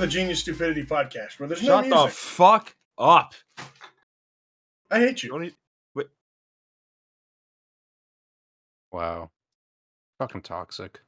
[0.00, 3.34] the Genius Stupidity Podcast, where there's no Shut the fuck up.
[4.90, 5.30] I hate you.
[5.30, 5.54] Don't e-
[5.94, 6.08] wait.
[8.92, 9.30] Wow.
[10.18, 11.00] Fucking toxic.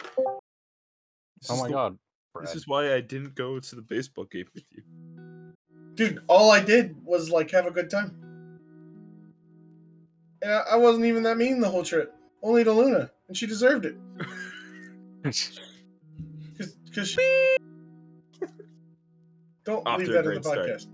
[0.00, 1.98] This Oh my the- god.
[2.40, 4.82] This is why I didn't go to the baseball game with you.
[5.94, 8.20] Dude, all I did was like have a good time.
[10.42, 12.12] And I, I wasn't even that mean the whole trip.
[12.42, 13.96] Only to Luna, and she deserved it.
[16.94, 17.56] Cause, cause she...
[19.64, 20.86] Don't Off leave that in the podcast.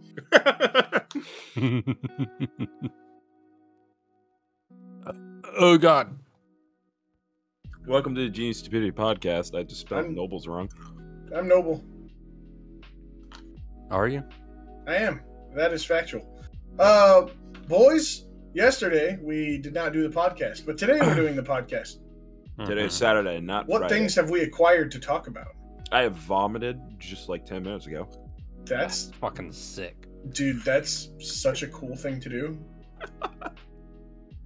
[5.58, 6.16] oh god.
[7.86, 9.58] Welcome to the Genius Stupidity Podcast.
[9.58, 10.70] I just spelled I'm- Nobles wrong.
[11.36, 11.84] I'm noble.
[13.90, 14.22] Are you?
[14.86, 15.20] I am.
[15.54, 16.40] That is factual.
[16.78, 17.26] Uh,
[17.68, 21.96] boys, yesterday we did not do the podcast, but today we're doing the podcast.
[22.64, 23.94] Today is Saturday, not What Friday.
[23.96, 25.48] things have we acquired to talk about?
[25.92, 28.08] I have vomited just like 10 minutes ago.
[28.64, 30.06] That's fucking sick.
[30.30, 30.62] dude.
[30.64, 32.58] That's such a cool thing to do.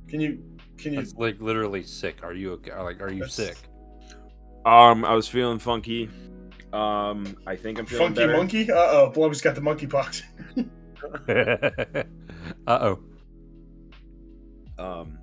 [0.09, 0.43] Can you?
[0.79, 1.01] Can you?
[1.01, 2.23] It's like literally sick.
[2.23, 2.75] Are you okay?
[2.77, 3.57] Like, are you That's- sick?
[4.65, 6.09] Um, I was feeling funky.
[6.73, 8.37] Um, I think I'm feeling Funky better.
[8.37, 8.71] monkey?
[8.73, 10.23] Uh oh, Blubby's got the monkey pox.
[11.29, 12.05] uh
[12.67, 12.99] oh.
[14.79, 15.19] Um,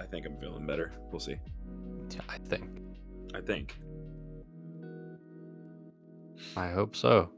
[0.00, 0.92] I think I'm feeling better.
[1.10, 1.36] We'll see.
[2.28, 2.80] I think.
[3.34, 3.76] I think.
[6.56, 7.30] I hope so.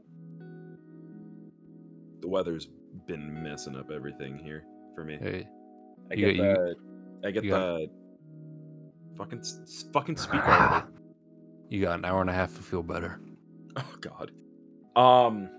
[2.21, 2.67] The weather's
[3.07, 4.63] been messing up everything here
[4.95, 5.17] for me.
[5.19, 5.47] Hey,
[6.11, 6.75] I get got- the.
[7.23, 7.81] I get you got-
[9.17, 9.43] Fucking
[9.93, 10.85] fucking speak already.
[11.69, 13.19] you got an hour and a half to feel better.
[13.77, 14.31] Oh God.
[14.97, 15.49] Um,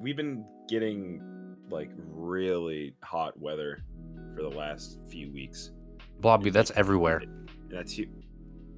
[0.00, 1.20] we've been getting
[1.70, 3.84] like really hot weather
[4.34, 5.70] for the last few weeks.
[6.20, 7.20] Blobby, that's everywhere.
[7.70, 8.08] That's you.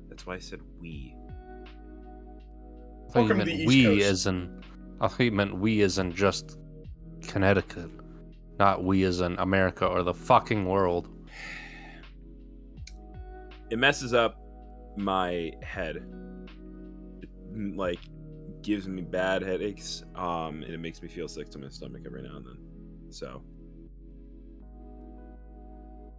[0.09, 1.14] That's why I said we.
[3.15, 4.07] I thought you Welcome to meant we Coast.
[4.07, 4.63] as in.
[5.01, 6.59] I thought you meant we as in just
[7.23, 7.89] Connecticut,
[8.59, 11.09] not we as in America or the fucking world.
[13.71, 14.37] It messes up
[14.97, 15.97] my head.
[17.23, 18.01] It, mm, like
[18.63, 20.03] gives me bad headaches.
[20.17, 22.59] Um, and it makes me feel sick to my stomach every now and then.
[23.11, 23.43] So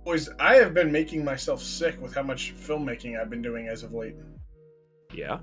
[0.05, 3.83] Boys, I have been making myself sick with how much filmmaking I've been doing as
[3.83, 4.15] of late.
[5.13, 5.39] yeah,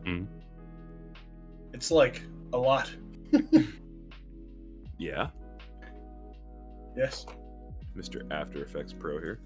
[1.73, 2.23] It's like
[2.53, 2.91] a lot.
[4.99, 5.29] yeah.
[6.97, 7.25] Yes,
[7.97, 8.31] Mr.
[8.31, 9.41] After Effects Pro here.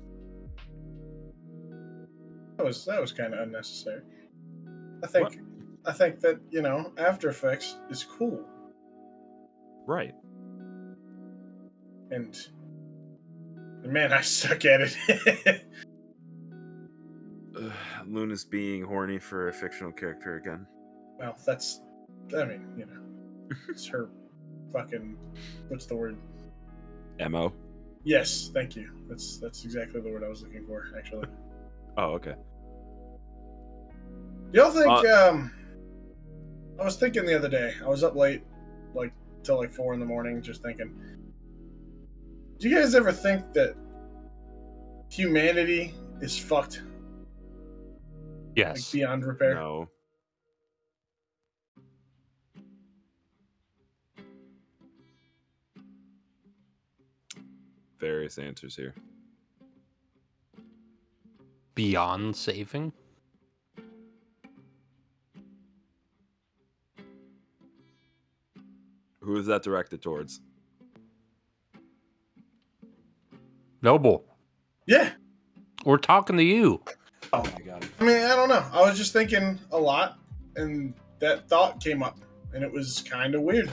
[2.56, 4.02] that was that was kind of unnecessary.
[5.04, 5.38] I think
[5.84, 8.44] I think that you know After Effects is cool,
[9.86, 10.14] Right.
[12.10, 12.36] and,
[13.84, 15.62] man, I suck at it.
[18.06, 20.66] Luna's being horny for a fictional character again.
[21.18, 21.80] well, that's
[22.34, 24.08] I mean you know it's her
[24.72, 25.16] fucking
[25.68, 26.16] what's the word?
[27.30, 27.52] Mo.
[28.04, 28.90] Yes, thank you.
[29.08, 31.26] That's that's exactly the word I was looking for actually.
[31.98, 32.34] Oh, okay.
[34.52, 34.86] Y'all think?
[35.08, 35.50] um
[36.78, 37.72] I was thinking the other day.
[37.82, 38.42] I was up late,
[38.94, 40.94] like till like four in the morning, just thinking.
[42.58, 43.74] Do you guys ever think that
[45.10, 48.92] humanity is fucked, like Yes.
[48.92, 49.54] beyond repair?
[49.54, 49.88] No.
[57.98, 58.94] Various answers here.
[61.74, 62.92] Beyond saving?
[69.20, 70.40] Who is that directed towards?
[73.82, 74.24] Noble.
[74.86, 75.10] Yeah.
[75.84, 76.82] We're talking to you.
[77.32, 77.84] Oh my god.
[78.00, 78.64] I mean, I don't know.
[78.72, 80.18] I was just thinking a lot,
[80.54, 82.18] and that thought came up,
[82.54, 83.70] and it was kind of weird.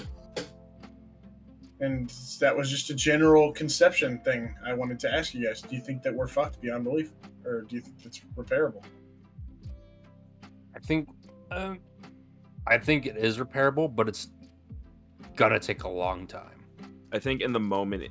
[1.83, 2.09] And
[2.39, 5.61] that was just a general conception thing I wanted to ask you guys.
[5.61, 7.11] Do you think that we're fucked beyond belief,
[7.45, 8.81] or do you think it's repairable?
[10.73, 11.09] I think
[11.51, 11.79] um,
[12.65, 14.29] I think it is repairable, but it's
[15.35, 16.63] gonna take a long time.
[17.11, 18.09] I think in the moment,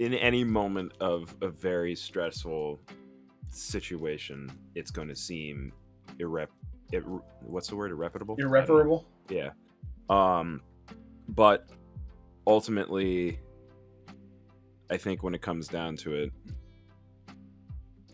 [0.00, 2.78] in any moment of a very stressful
[3.48, 5.72] situation, it's going to seem
[6.18, 6.48] irrep.
[6.92, 7.90] Ir- what's the word?
[7.90, 8.36] Irreparable.
[8.38, 8.56] I don't know.
[8.58, 9.06] Irreparable?
[9.30, 9.50] Yeah.
[10.10, 10.60] Um,
[11.30, 11.70] but
[12.48, 13.38] ultimately,
[14.90, 16.32] I think when it comes down to it,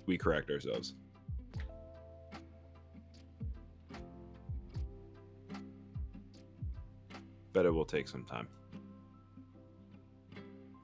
[0.06, 0.94] we correct ourselves.
[7.52, 8.48] But it will take some time.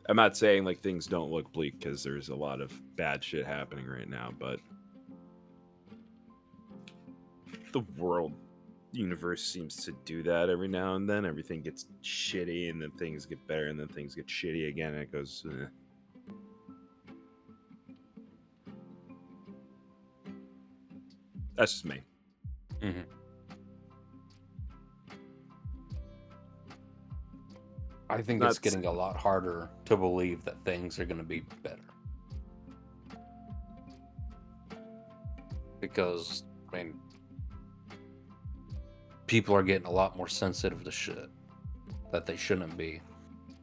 [0.08, 3.44] I'm not saying like things don't look bleak because there's a lot of bad shit
[3.44, 4.60] happening right now, but
[7.72, 8.32] the world
[8.92, 11.24] universe seems to do that every now and then.
[11.24, 15.02] Everything gets shitty, and then things get better, and then things get shitty again, and
[15.02, 15.44] it goes.
[15.50, 15.66] eh.
[21.56, 22.00] That's just me.
[22.80, 23.04] Mhm.
[28.08, 31.24] I think it's That's- getting a lot harder to believe that things are going to
[31.24, 31.82] be better.
[35.80, 37.00] Because, I mean,
[39.30, 41.30] people are getting a lot more sensitive to shit
[42.10, 43.00] that they shouldn't be.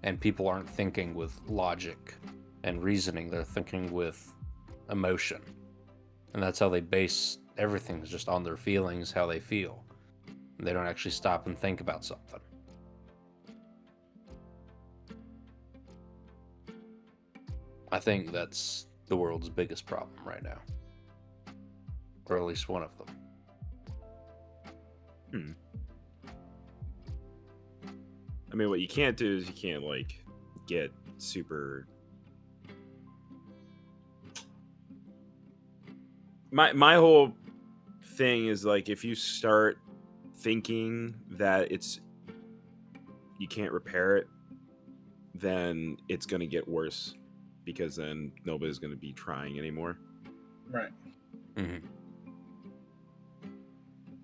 [0.04, 2.14] And people aren't thinking with logic
[2.64, 4.34] and reasoning, they're thinking with
[4.90, 5.42] emotion.
[6.34, 9.84] And that's how they base everything, is just on their feelings, how they feel.
[10.58, 12.40] They don't actually stop and think about something.
[17.92, 20.60] I think that's the world's biggest problem right now.
[22.28, 23.17] Or at least one of them.
[28.52, 30.24] I mean, what you can't do is you can't like
[30.68, 31.88] get super.
[36.52, 37.34] My my whole
[38.16, 39.78] thing is like if you start
[40.38, 42.00] thinking that it's
[43.38, 44.28] you can't repair it,
[45.36, 47.14] then it's gonna get worse
[47.66, 49.98] because then nobody's gonna be trying anymore.
[50.70, 50.92] Right.
[51.56, 51.82] Mhm.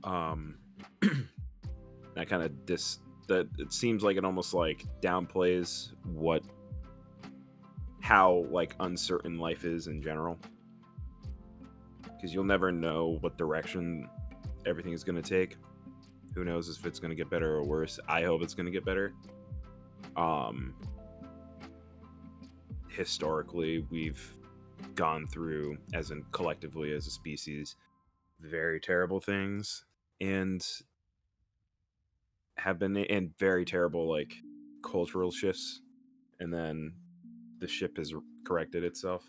[0.03, 0.57] um
[2.15, 6.43] that kind of dis that it seems like it almost like downplays what
[8.01, 10.37] how like uncertain life is in general.
[12.03, 14.09] Because you'll never know what direction
[14.65, 15.57] everything is going to take.
[16.35, 17.99] Who knows if it's going to get better or worse.
[18.07, 19.13] I hope it's going to get better.
[20.15, 20.73] Um
[22.89, 24.37] historically we've
[24.95, 27.75] gone through as in collectively as a species
[28.39, 29.85] very terrible things
[30.21, 30.65] and
[32.57, 34.33] have been in very terrible like
[34.83, 35.81] cultural shifts
[36.39, 36.93] and then
[37.59, 38.13] the ship has
[38.45, 39.23] corrected itself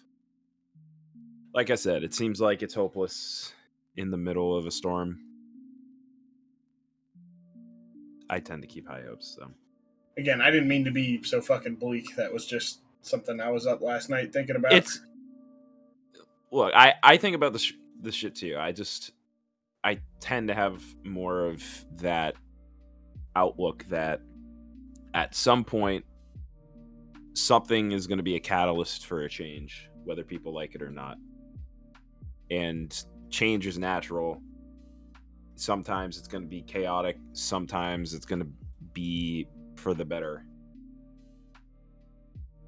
[1.55, 3.53] like i said it seems like it's hopeless
[3.97, 5.21] in the middle of a storm
[8.29, 9.51] i tend to keep high hopes so
[10.17, 12.15] Again, I didn't mean to be so fucking bleak.
[12.17, 14.73] That was just something I was up last night thinking about.
[14.73, 15.01] it's
[16.51, 19.11] look i i think about this this shit too i just
[19.85, 21.63] i tend to have more of
[21.97, 22.35] that
[23.37, 24.21] outlook that
[25.15, 26.05] at some point
[27.35, 30.91] something is going to be a catalyst for a change whether people like it or
[30.91, 31.19] not.
[32.51, 32.95] And
[33.31, 34.41] change is natural.
[35.57, 37.17] Sometimes it's going to be chaotic.
[37.33, 38.49] Sometimes it's going to
[38.93, 40.45] be for the better.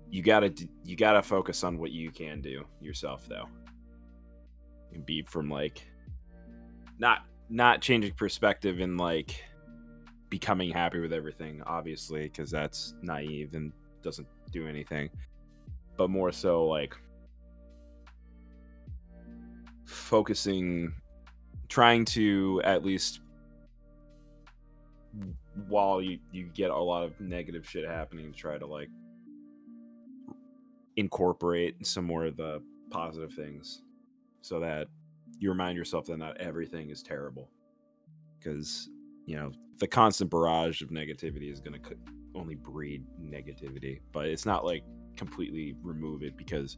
[0.09, 0.55] You gotta
[0.85, 3.49] you gotta focus on what you can do yourself though.
[4.93, 5.83] And be from like
[6.99, 9.43] not not changing perspective and like
[10.29, 13.73] becoming happy with everything obviously because that's naive and
[14.03, 15.09] doesn't do anything.
[15.97, 16.95] But more so like
[19.85, 20.93] focusing
[21.69, 23.21] trying to at least
[25.69, 28.89] while you you get a lot of negative shit happening try to like
[30.97, 32.61] incorporate some more of the
[32.91, 33.83] positive things
[34.43, 34.89] so that
[35.39, 37.51] you remind yourself that not everything is terrible
[38.39, 38.89] because
[39.27, 41.97] you know the constant barrage of negativity is going to
[42.35, 44.83] only breed negativity but it's not like
[45.17, 46.77] completely remove it because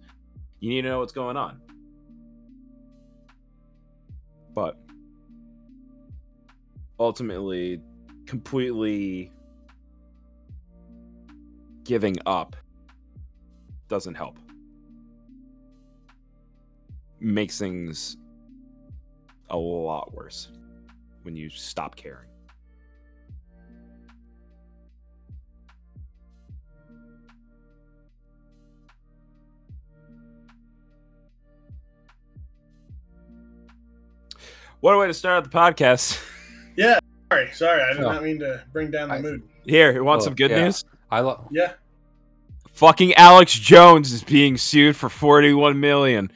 [0.61, 1.61] you need to know what's going on
[4.55, 4.77] but
[6.99, 7.81] ultimately
[8.27, 9.33] completely
[11.85, 12.55] giving up
[13.89, 14.39] doesn't help.
[17.21, 18.17] Makes things
[19.51, 20.49] a lot worse
[21.23, 22.27] when you stop caring.
[34.81, 36.25] What a way to start out the podcast.
[36.77, 37.01] Yeah.
[37.33, 37.83] Sorry, sorry.
[37.83, 38.13] I did Oh.
[38.13, 39.43] not mean to bring down the I- mood.
[39.67, 40.63] Here, you want Oh, some good yeah.
[40.63, 40.85] news?
[41.11, 41.49] I love.
[41.51, 41.73] Yeah.
[42.75, 46.31] Fucking Alex Jones is being sued for 41 million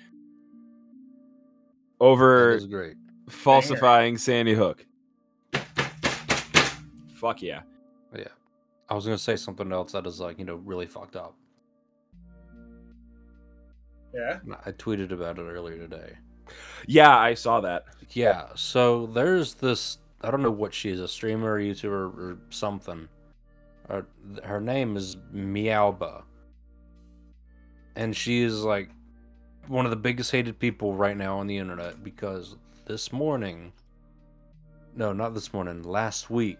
[2.01, 2.97] over is great.
[3.33, 4.85] Falsifying Sandy Hook.
[7.15, 7.63] Fuck yeah.
[8.15, 8.29] Yeah.
[8.89, 11.35] I was gonna say something else that is like you know really fucked up.
[14.15, 14.41] Yeah.
[14.65, 16.13] I tweeted about it earlier today.
[16.87, 17.85] Yeah, I saw that.
[18.11, 23.09] Yeah, so there's this I don't know what she is, a streamer, YouTuber, or something.
[23.91, 24.03] Uh,
[24.45, 26.23] her name is Meowbahh.
[27.97, 28.91] And she is like
[29.67, 33.73] one of the biggest hated people right now on the internet because this morning
[34.95, 35.83] no, not this morning.
[35.85, 36.59] Last week,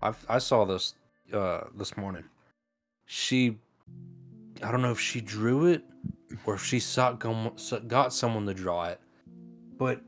[0.00, 0.94] I I saw this
[1.32, 2.22] uh this morning.
[3.06, 3.58] She,
[4.62, 5.82] I don't know if she drew it
[6.46, 9.00] or if she saw gum- so- got someone to draw it,
[9.78, 10.00] but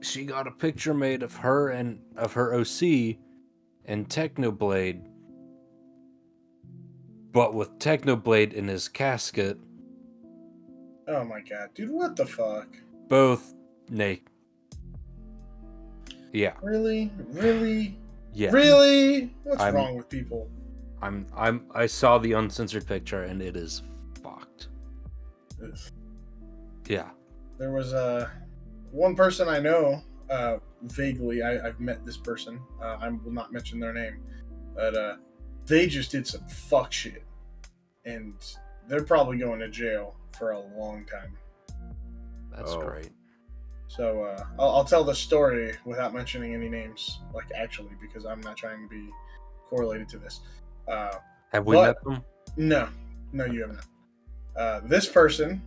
[0.00, 3.16] she got a picture made of her and of her OC
[3.86, 5.04] and Technoblade,
[7.32, 9.58] but with Technoblade in his casket,
[11.08, 12.68] Oh my god, dude, what the fuck?
[13.08, 13.52] both
[13.88, 14.29] naked.
[16.32, 17.10] Yeah, Really?
[17.30, 17.98] Really?
[18.32, 18.50] yeah.
[18.50, 19.34] Really?
[19.44, 20.48] What's I'm- wrong with people?
[21.02, 23.82] I'm I'm I saw the uncensored picture and it is
[24.22, 24.68] fucked.
[25.64, 25.78] Ugh.
[26.86, 27.08] Yeah.
[27.58, 28.28] There was uh,
[28.90, 32.60] one person I know, uh, vaguely, I, I've met this person.
[32.82, 34.22] Uh, I will not mention their name,
[34.74, 35.16] but uh,
[35.66, 37.24] they just did some fuck shit.
[38.04, 38.34] And
[38.88, 41.36] they're probably going to jail for a long time.
[42.54, 42.80] That's Oh.
[42.80, 43.10] great.
[43.90, 48.40] So uh, I'll, I'll tell the story without mentioning any names, like actually, because I'm
[48.40, 49.08] not trying to be
[49.68, 50.42] correlated to this.
[50.86, 51.16] Uh,
[51.52, 51.86] Have we What?
[51.86, 52.24] met them?
[52.56, 52.88] no,
[53.32, 53.86] no, you have not.
[54.56, 55.60] Uh, this person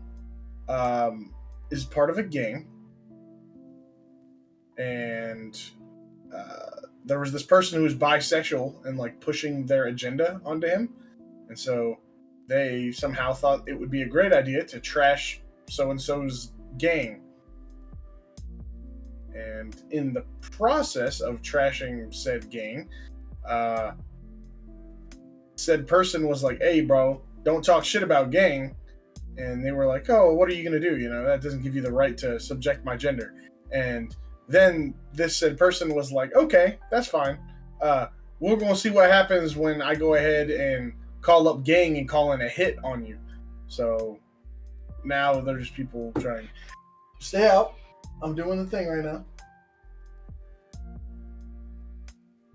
[0.69, 1.33] um,
[1.69, 2.69] is part of a gang,
[4.77, 5.61] and
[6.33, 10.87] uh, there was this person who was bisexual and like pushing their agenda onto him,
[11.49, 11.99] and so
[12.47, 17.19] they somehow thought it would be a great idea to trash so and so's gang.
[19.35, 22.89] And in the process of trashing said gang,
[23.47, 23.91] uh,
[25.55, 28.75] said person was like, "Hey, bro, don't talk shit about gang,"
[29.37, 30.97] and they were like, "Oh, what are you gonna do?
[30.97, 33.33] You know, that doesn't give you the right to subject my gender."
[33.71, 34.15] And
[34.47, 37.39] then this said person was like, "Okay, that's fine.
[37.81, 38.07] Uh,
[38.39, 42.33] we're gonna see what happens when I go ahead and call up gang and call
[42.33, 43.17] in a hit on you."
[43.67, 44.19] So
[45.03, 46.47] now there's people trying.
[47.19, 47.75] Stay out.
[48.23, 49.25] I'm doing the thing right now.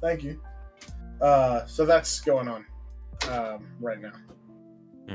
[0.01, 0.41] Thank you.
[1.21, 2.65] Uh, so that's going on
[3.31, 4.13] um, right now.
[5.09, 5.15] Hmm.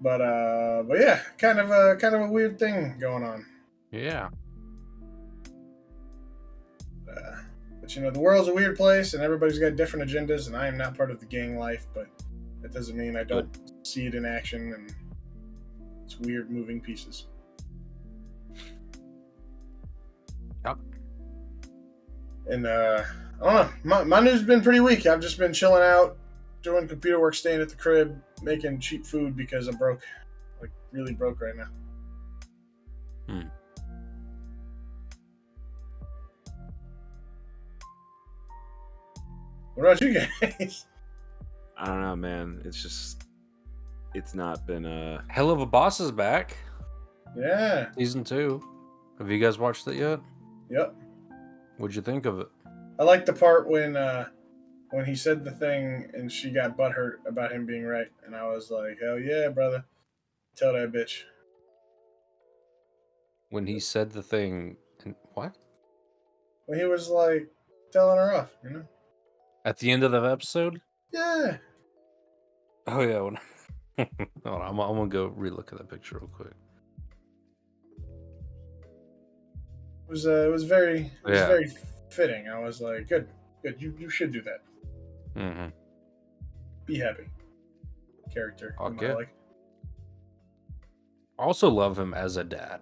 [0.00, 3.44] But uh, but yeah, kind of a kind of a weird thing going on.
[3.90, 4.28] Yeah.
[7.10, 7.36] Uh,
[7.80, 10.46] but you know, the world's a weird place, and everybody's got different agendas.
[10.46, 12.06] And I am not part of the gang life, but
[12.60, 13.48] that doesn't mean I don't
[13.84, 14.72] see it in action.
[14.74, 14.94] And
[16.12, 17.26] it's weird moving pieces.
[20.64, 20.78] Yep.
[22.46, 23.04] And uh,
[23.40, 23.72] I don't know.
[23.84, 25.06] My, my news has been pretty weak.
[25.06, 26.16] I've just been chilling out,
[26.62, 30.02] doing computer work, staying at the crib, making cheap food because I'm broke,
[30.60, 31.68] like really broke right now.
[33.28, 33.48] Hmm.
[39.74, 40.86] What about you guys?
[41.78, 42.60] I don't know, man.
[42.64, 43.21] It's just
[44.14, 46.56] it's not been a Helluva Boss is back.
[47.36, 47.92] yeah.
[47.96, 48.60] Season two.
[49.18, 50.20] Have you guys watched it yet?
[50.70, 50.94] Yep.
[51.78, 52.48] What'd you think of it?
[52.98, 54.26] I like the part when uh
[54.90, 58.46] when he said the thing and she got butthurt about him being right, and I
[58.46, 59.84] was like, hell yeah, brother.
[60.56, 61.22] Tell that bitch.
[63.48, 65.56] When he said the thing and what?
[66.66, 67.48] When he was like
[67.90, 68.84] telling her off, you know?
[69.64, 70.80] At the end of the episode?
[71.12, 71.56] Yeah.
[72.86, 73.20] Oh yeah.
[73.20, 73.38] When...
[73.98, 76.52] On, I'm, I'm gonna go relook at that picture real quick.
[80.08, 81.46] It was uh, it was very it was Yeah.
[81.46, 81.70] very
[82.10, 82.48] fitting.
[82.48, 83.28] I was like, good,
[83.62, 83.80] good.
[83.80, 84.60] You you should do that.
[85.36, 85.66] Mm-hmm.
[86.86, 87.24] Be happy.
[88.32, 88.74] Character.
[88.78, 89.28] I'll get- like.
[91.38, 92.80] Also love him as a dad.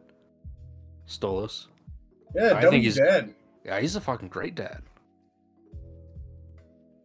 [1.07, 1.67] Stolas.
[2.35, 3.35] Yeah, I think he's- dead.
[3.65, 4.83] Yeah, he's a fucking great dad.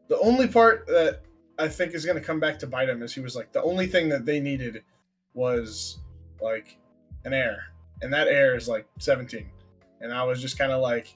[0.08, 1.22] The only part that
[1.58, 3.64] I think is going to come back to bite him is he was like the
[3.64, 4.84] only thing that they needed
[5.34, 6.00] was
[6.42, 6.78] like
[7.24, 7.58] an heir,
[8.02, 9.50] and that heir is like 17,
[10.02, 11.16] and I was just kind of like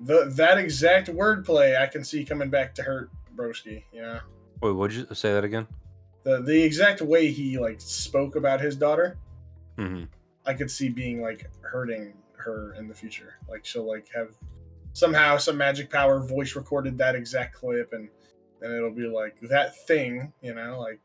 [0.00, 3.84] the that exact wordplay I can see coming back to hurt Broski.
[3.92, 4.02] Yeah.
[4.02, 4.20] know,
[4.62, 5.66] Wait, would you say that again?
[6.24, 9.16] the the exact way he like spoke about his daughter,
[9.78, 10.04] Mm-hmm.
[10.46, 13.34] I could see being like hurting her in the future.
[13.48, 14.30] Like she'll like have
[14.92, 18.08] somehow some magic power voice recorded that exact clip and
[18.66, 21.00] and it'll be like that thing, you know, like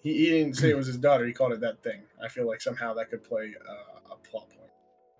[0.00, 2.02] he, he didn't say it was his daughter, he called it that thing.
[2.22, 4.70] I feel like somehow that could play uh, a plot point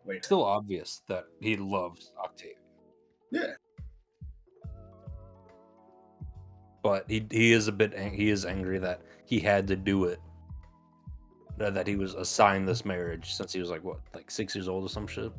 [0.06, 0.22] later.
[0.22, 2.56] Still obvious that he loves Octavia,
[3.30, 3.54] Yeah.
[6.82, 10.04] but he he is a bit ang- he is angry that he had to do
[10.04, 10.20] it.
[11.56, 14.68] That that he was assigned this marriage since he was like what, like six years
[14.68, 15.32] old or some shit.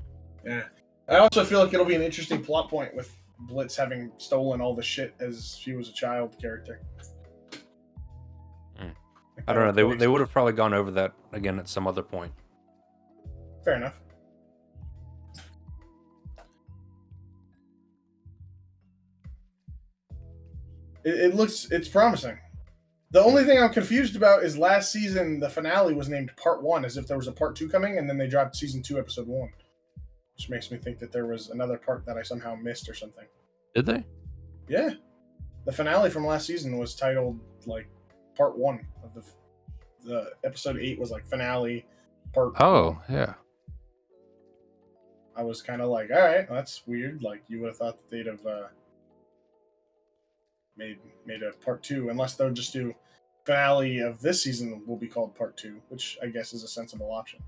[0.45, 0.63] Yeah.
[1.07, 4.75] I also feel like it'll be an interesting plot point with Blitz having stolen all
[4.75, 6.81] the shit as she was a child character.
[8.79, 8.93] Mm.
[9.47, 9.71] I don't know.
[9.71, 12.33] They, they would have probably gone over that again at some other point.
[13.63, 13.99] Fair enough.
[21.03, 22.39] It, it looks it's promising.
[23.11, 26.83] The only thing I'm confused about is last season the finale was named Part One,
[26.83, 29.27] as if there was a Part Two coming, and then they dropped Season Two, Episode
[29.27, 29.49] One
[30.35, 33.25] which makes me think that there was another part that I somehow missed or something.
[33.73, 34.05] Did they?
[34.67, 34.91] Yeah,
[35.65, 37.87] the finale from last season was titled like
[38.35, 39.23] Part One of the
[40.03, 41.85] the episode eight was like finale
[42.33, 42.53] part.
[42.59, 43.33] Oh, yeah.
[45.35, 47.23] I was kind of like, all right, that's weird.
[47.23, 48.67] Like you would have thought that they'd have uh,
[50.77, 52.93] made made a part two, unless they'll just do
[53.45, 57.11] finale of this season will be called part two, which I guess is a sensible
[57.11, 57.39] option.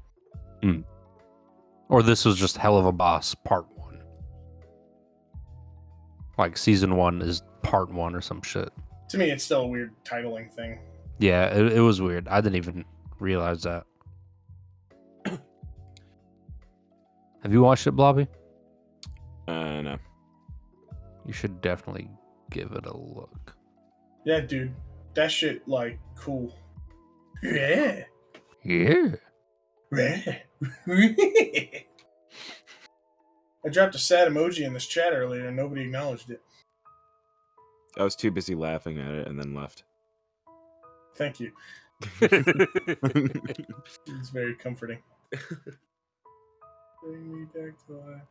[1.90, 4.02] Or this was just Helluva Boss Part One.
[6.38, 8.72] Like season one is part one or some shit.
[9.10, 10.80] To me, it's still a weird titling thing.
[11.20, 12.28] Yeah, it, it was weird.
[12.28, 12.86] I didn't even
[13.20, 13.86] realize that.
[15.26, 15.40] Have
[17.52, 18.28] you watched it, Blobby?
[19.48, 19.98] Uh, no.
[21.26, 22.10] You should definitely
[22.52, 23.56] give it a look.
[24.26, 24.76] Yeah, dude,
[25.14, 26.54] that shit like cool.
[27.42, 28.04] Yeah.
[28.64, 29.16] Yeah.
[29.92, 30.38] Yeah.
[33.68, 36.42] I dropped a sad emoji in this chat earlier and nobody acknowledged it.
[37.98, 39.84] I was too busy laughing at it and then left.
[41.16, 41.52] Thank you.
[44.20, 45.00] It's very comforting.
[47.04, 48.22] Bring me back to life.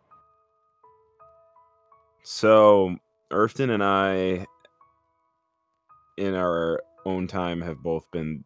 [2.23, 2.97] so,
[3.31, 4.47] Irfton and I,
[6.17, 8.45] in our own time, have both been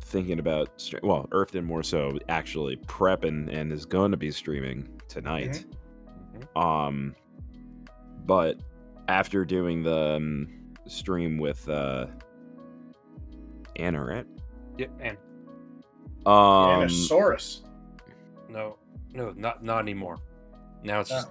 [0.00, 4.88] thinking about, well, Earth Irfton more so, actually prepping and is going to be streaming
[5.08, 5.64] tonight.
[6.56, 7.14] Um,
[8.26, 8.60] but
[9.08, 10.48] after doing the um,
[10.86, 12.06] stream with uh,
[13.76, 14.26] Anna, right?
[14.78, 15.16] Yeah, and
[16.26, 17.60] Um, Anasaurus.
[18.48, 18.78] no,
[19.12, 20.16] no, not not anymore.
[20.82, 21.28] Now it's just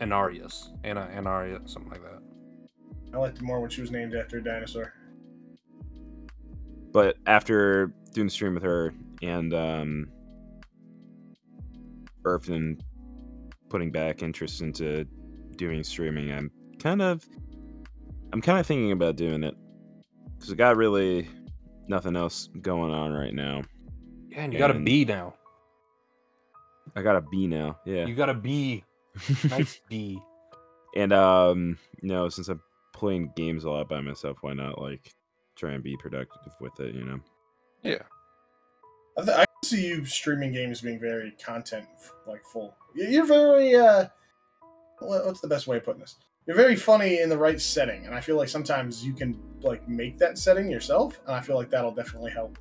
[0.00, 2.20] Oh, Anarius, Anna, Anaria, something like that.
[3.12, 4.92] I liked it more when she was named after a dinosaur.
[6.92, 8.92] but after doing the stream with her
[9.22, 10.08] and um
[12.24, 12.80] Irfton
[13.68, 15.04] putting back interest into
[15.56, 17.26] doing streaming, I'm kind of
[18.32, 19.54] I'm kind of thinking about doing it
[20.34, 21.28] because I got really
[21.88, 23.62] nothing else going on right now.
[24.28, 25.34] Yeah, and you got a B now.
[26.96, 28.84] I got a B now, yeah, You got a B.
[29.50, 30.20] Nice B.
[30.96, 32.60] and um, you know, since I'm
[32.92, 35.12] playing games a lot by myself, why not like
[35.56, 36.94] try and be productive with it?
[36.94, 37.20] You know.
[37.82, 38.02] Yeah.
[39.16, 41.86] I, th- I see you streaming games being very content
[42.26, 42.76] like full.
[42.94, 44.06] You're very uh,
[45.00, 46.16] what's the best way of putting this?
[46.46, 49.86] You're very funny in the right setting, and I feel like sometimes you can like
[49.86, 52.58] make that setting yourself, and I feel like that'll definitely help.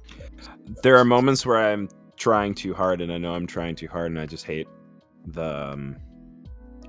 [0.83, 4.11] there are moments where I'm trying too hard, and I know I'm trying too hard,
[4.11, 4.67] and I just hate
[5.27, 5.95] the um,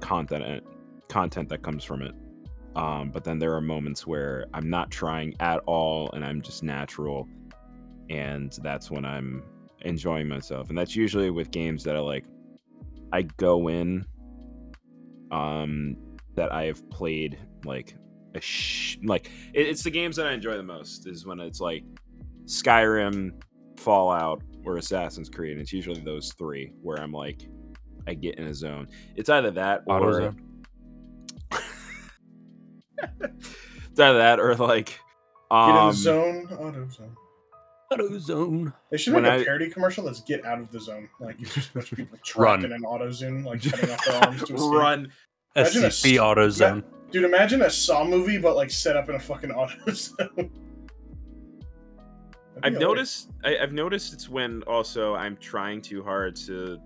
[0.01, 0.65] content
[1.09, 2.15] content that comes from it.
[2.75, 6.63] Um, but then there are moments where I'm not trying at all, and I'm just
[6.63, 7.29] natural,
[8.11, 9.43] and that's when I'm
[9.83, 10.69] enjoying myself.
[10.69, 12.25] And that's usually with games that are like
[13.13, 14.05] I go in,
[15.31, 15.97] um,
[16.35, 17.97] that I have played like
[18.35, 21.61] a sh- like it, it's the games that I enjoy the most is when it's
[21.61, 21.85] like
[22.45, 23.33] Skyrim,
[23.77, 25.53] Fallout, or Assassin's Creed.
[25.53, 27.49] And it's usually those three where I'm like,
[28.07, 28.89] I get in a zone.
[29.17, 30.39] It's either that or AutoZone.
[33.21, 34.99] it's either that or like,
[35.51, 37.17] Get um, in the zone, auto zone.
[37.93, 38.73] AutoZone.
[38.91, 41.41] They should when make a I- parody commercial that's "Get out of the zone." Like
[41.41, 42.61] it's just a bunch of people Run.
[42.61, 44.73] trapped in an auto zone, like cutting off their arms to escape.
[44.73, 45.13] run.
[45.57, 46.85] Imagine a SCP s- AutoZone.
[47.11, 50.29] Dude, imagine a Saw movie, but like set up in a fucking auto zone.
[52.63, 52.81] I've hilarious.
[52.81, 53.31] noticed.
[53.45, 56.79] I, I've noticed it's when also I'm trying too hard to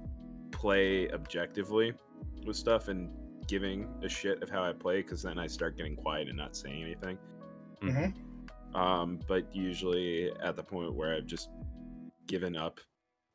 [0.51, 1.95] play objectively
[2.47, 3.11] with stuff and
[3.49, 6.55] giving a shit of how I play, because then I start getting quiet and not
[6.55, 7.19] saying anything.
[7.83, 8.15] Mhm.
[8.75, 11.51] Um, but usually at the point where I've just
[12.27, 12.81] given up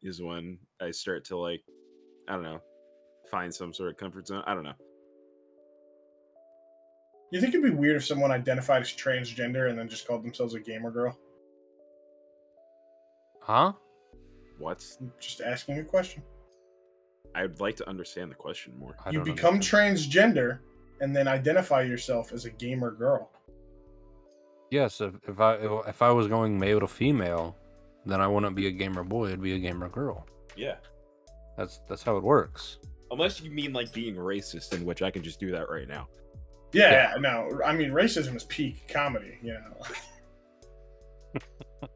[0.02, 1.62] is when I start to like,
[2.28, 2.62] I don't know,
[3.30, 4.44] find some sort of comfort zone.
[4.48, 4.74] I don't know.
[7.32, 10.54] You think it'd be weird if someone identified as transgender and then just called themselves
[10.54, 11.18] a gamer girl?
[13.42, 13.74] Huh?
[14.60, 16.24] What's Just asking a question.
[17.36, 18.96] I'd like to understand the question more.
[19.06, 19.98] I you become understand.
[19.98, 20.60] transgender
[21.02, 23.30] and then identify yourself as a gamer girl.
[24.70, 25.56] Yes, if, if I
[25.88, 27.56] if I was going male to female,
[28.06, 29.32] then I wouldn't be a gamer boy.
[29.32, 30.26] I'd be a gamer girl.
[30.56, 30.76] Yeah.
[31.58, 32.80] That's that's how it works.
[33.12, 36.08] Unless you mean like being racist, in which I can just do that right now.
[36.74, 37.14] Yeah, Yeah.
[37.14, 37.62] yeah, no.
[37.66, 39.38] I mean, racism is peak comedy.
[39.42, 41.40] You know,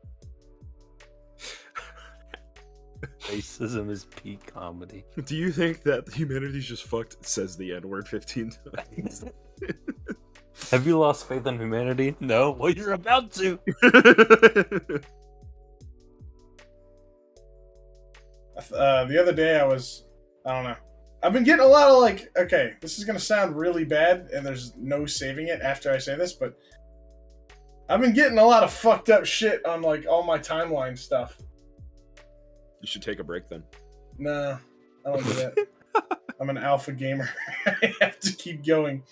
[3.24, 5.04] Racism is peak comedy.
[5.26, 7.26] Do you think that humanity's just fucked?
[7.26, 9.26] Says the N word 15 times.
[10.72, 12.16] Have you lost faith in humanity?
[12.20, 12.52] No.
[12.52, 13.60] Well, you're about to.
[18.76, 20.06] Uh, the other day I was,
[20.46, 20.76] I don't know.
[21.24, 24.46] I've been getting a lot of like, okay, this is gonna sound really bad, and
[24.46, 26.58] there's no saving it after I say this, but
[27.90, 31.38] I've been getting a lot of fucked up shit on like all my timeline stuff.
[32.82, 33.64] you should take a break then.
[34.18, 34.58] Nah,
[35.06, 35.68] I don't do that.
[36.40, 37.30] I'm an alpha gamer.
[37.66, 39.04] I have to keep going.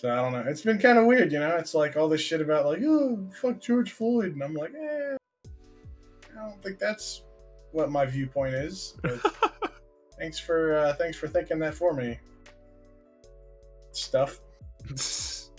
[0.00, 0.50] So I don't know.
[0.50, 1.56] It's been kind of weird, you know.
[1.56, 5.16] It's like all this shit about like, oh, fuck George Floyd, and I'm like, eh,
[5.44, 7.24] I don't think that's
[7.72, 8.96] what my viewpoint is.
[9.02, 9.20] But
[10.18, 12.18] thanks for uh, thanks for thinking that for me.
[13.92, 14.40] Stuff.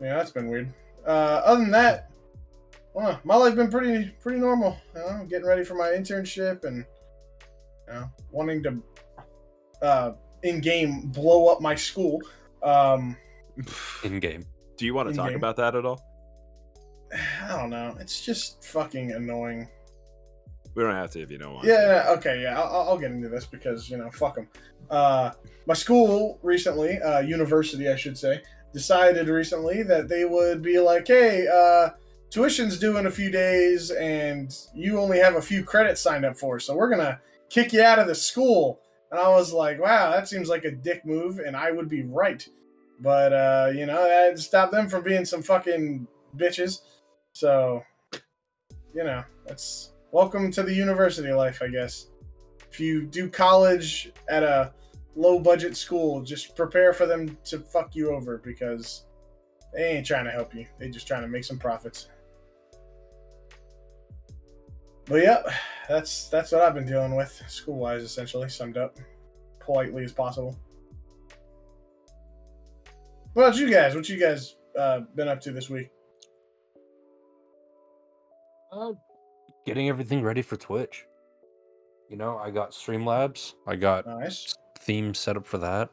[0.00, 0.74] Yeah, that's been weird.
[1.06, 2.10] Uh, other than that,
[2.92, 4.76] well, my life has been pretty pretty normal.
[4.96, 6.84] You know, getting ready for my internship and
[7.86, 8.82] you know, wanting to
[9.80, 12.20] uh, in game blow up my school.
[12.62, 13.16] Um,
[14.04, 14.46] In game.
[14.76, 15.38] Do you want to talk In-game.
[15.38, 16.02] about that at all?
[17.42, 17.96] I don't know.
[18.00, 19.68] It's just fucking annoying.
[20.74, 21.66] We don't have to if you don't want.
[21.66, 21.86] Yeah, to.
[21.86, 24.48] yeah, okay, yeah, I'll, I'll get into this because you know, fuck them.
[24.90, 25.32] Uh,
[25.66, 28.40] my school recently, uh, university, I should say,
[28.72, 31.90] decided recently that they would be like, hey, uh,
[32.30, 36.38] tuition's due in a few days, and you only have a few credits signed up
[36.38, 38.80] for, so we're gonna kick you out of the school.
[39.12, 42.02] And I was like, wow, that seems like a dick move, and I would be
[42.02, 42.48] right.
[42.98, 46.80] But uh, you know, that stopped them from being some fucking bitches.
[47.34, 47.82] So,
[48.94, 52.06] you know, that's welcome to the university life, I guess.
[52.70, 54.72] If you do college at a
[55.14, 59.04] low budget school, just prepare for them to fuck you over because
[59.74, 60.64] they ain't trying to help you.
[60.78, 62.08] They just trying to make some profits.
[65.06, 65.42] But yeah,
[65.88, 68.98] that's that's what I've been dealing with, school wise, essentially summed up,
[69.60, 70.56] politely as possible.
[73.34, 73.94] What about you guys?
[73.94, 75.90] What you guys uh, been up to this week?
[78.70, 78.92] Uh,
[79.66, 81.06] getting everything ready for Twitch.
[82.08, 83.54] You know, I got Streamlabs.
[83.66, 84.54] I got Nice.
[84.80, 85.90] themes set up for that.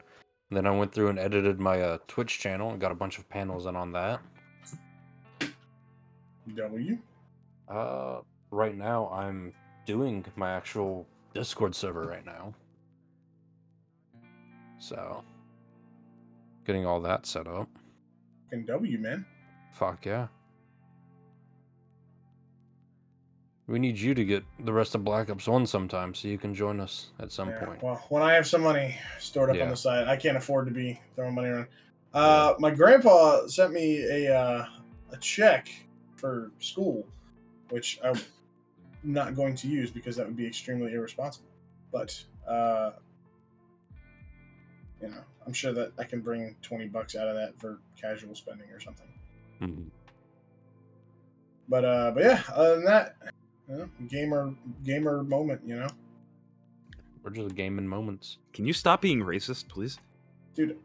[0.50, 3.19] And then I went through and edited my uh, Twitch channel and got a bunch
[3.19, 4.19] of panels in on that.
[6.56, 6.98] W.
[7.69, 8.19] Uh,
[8.51, 9.53] right now I'm
[9.85, 12.53] doing my actual Discord server right now.
[14.79, 15.23] So,
[16.65, 17.67] getting all that set up.
[18.45, 19.25] Fucking W, man.
[19.73, 20.27] Fuck yeah.
[23.67, 26.55] We need you to get the rest of Black Ops 1 sometime so you can
[26.55, 27.83] join us at some Yeah, point.
[27.83, 30.73] Well, when I have some money stored up on the side, I can't afford to
[30.73, 31.67] be throwing money around.
[32.12, 34.65] Uh, My grandpa sent me a uh,
[35.12, 35.69] a check
[36.15, 37.05] for school,
[37.69, 38.19] which I'm
[39.03, 41.49] not going to use because that would be extremely irresponsible.
[41.91, 42.91] But uh,
[45.01, 48.35] you know, I'm sure that I can bring twenty bucks out of that for casual
[48.35, 49.07] spending or something.
[49.62, 49.89] Mhm.
[51.67, 53.15] But uh, but yeah, other than that,
[53.69, 55.89] you know, gamer gamer moment, you know.
[57.23, 58.38] We're just gaming moments.
[58.53, 59.99] Can you stop being racist, please?
[60.55, 60.77] dude,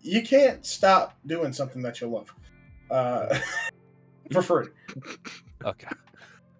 [0.00, 2.34] you can't stop doing something that you love
[2.90, 3.38] uh,
[4.32, 4.66] for free.
[5.64, 5.88] Okay.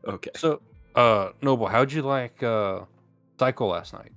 [0.06, 0.30] Okay.
[0.36, 0.62] So,
[0.94, 2.80] uh, Noble, how'd you like uh,
[3.38, 4.12] Cycle last night?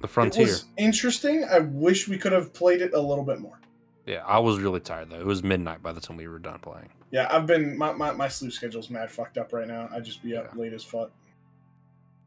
[0.00, 0.42] The Frontier.
[0.44, 1.44] It was interesting.
[1.44, 3.58] I wish we could have played it a little bit more.
[4.06, 5.20] Yeah, I was really tired though.
[5.20, 6.88] It was midnight by the time we were done playing.
[7.10, 9.88] Yeah, I've been my, my, my sleep schedule's mad fucked up right now.
[9.92, 10.60] I just be up Yeah.
[10.60, 11.10] late as fuck.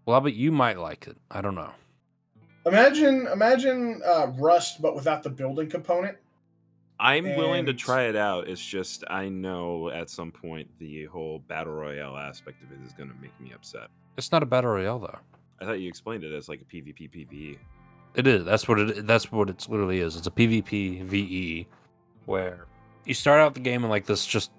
[0.05, 1.17] Well, but you might like it.
[1.31, 1.71] I don't know.
[2.65, 6.17] Imagine imagine uh, Rust but without the building component.
[7.03, 8.47] I'm willing to try it out.
[8.47, 12.93] It's just I know at some point the whole battle royale aspect of it is
[12.93, 13.89] going to make me upset.
[14.17, 15.19] It's not a battle royale though.
[15.59, 17.57] I thought you explained it as like a PvP PvE.
[18.15, 18.45] It is.
[18.45, 19.05] That's what it.
[19.05, 20.15] That's what it's literally is.
[20.15, 21.67] It's a PvP VE, E,
[22.25, 22.67] where
[23.05, 24.51] you start out the game in like this just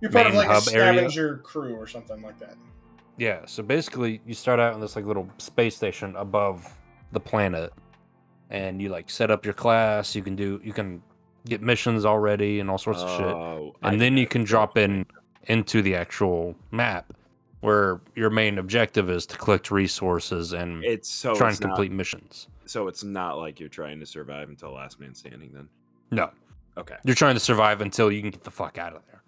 [0.00, 0.92] You're part of Main like a hub area?
[0.92, 2.56] scavenger crew or something like that.
[3.16, 6.72] Yeah, so basically you start out in this like little space station above
[7.10, 7.72] the planet
[8.50, 11.02] and you like set up your class, you can do you can
[11.46, 13.26] get missions already and all sorts of shit.
[13.26, 15.06] Oh, I And then you can drop in
[15.44, 17.12] into the actual map
[17.60, 21.74] where your main objective is to collect resources and It's so try it's and not-
[21.76, 22.48] complete missions.
[22.66, 25.52] so it's not like you're trying to survive until last man standing.
[25.52, 25.68] Then
[26.10, 26.30] No.
[26.76, 29.22] okay, You're trying to survive until you can get the fuck out of there.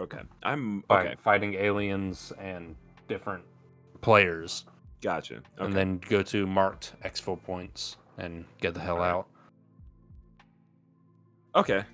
[0.00, 1.14] okay, I'm By okay.
[1.18, 2.76] fighting aliens and
[3.08, 3.44] different
[4.00, 4.64] players.
[5.02, 5.36] Gotcha.
[5.36, 5.44] Okay.
[5.58, 9.10] And then go to marked exfil points and get the hell Alright.
[9.12, 9.26] out.
[11.54, 11.84] Okay,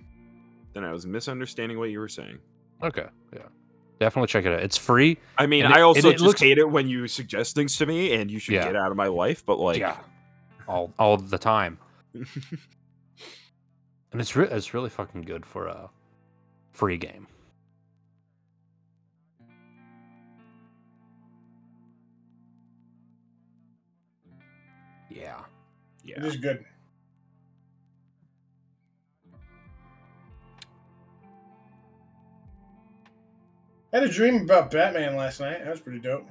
[0.75, 2.39] then I was misunderstanding what you were saying.
[2.83, 3.43] Okay, yeah,
[3.99, 4.61] definitely check it out.
[4.61, 5.19] It's free.
[5.39, 7.77] I mean, And it- I also it just looks- hate it when you suggest things
[7.79, 8.65] to me and you should Yeah.
[8.65, 9.45] get out of my life.
[9.45, 9.97] But like, yeah,
[10.69, 11.79] all all the time,
[12.15, 12.27] and
[14.15, 15.91] it's re- it's really fucking good for a
[16.73, 17.27] free game.
[25.11, 25.41] Yeah.
[26.05, 26.25] It yeah.
[26.25, 26.65] is good.
[33.93, 35.65] I had a dream about Batman last night.
[35.65, 36.29] That was pretty dope.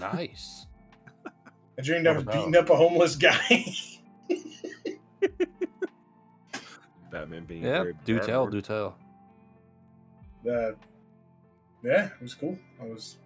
[0.00, 0.66] Nice.
[1.78, 2.34] I dreamed I was about?
[2.34, 3.64] beating up a homeless guy.
[7.10, 7.82] Batman being Yeah.
[7.82, 8.46] very Do bad tell.
[8.46, 8.96] Do tell.
[10.50, 10.72] uh,
[11.84, 12.58] yeah, it was cool.
[12.80, 13.18] I was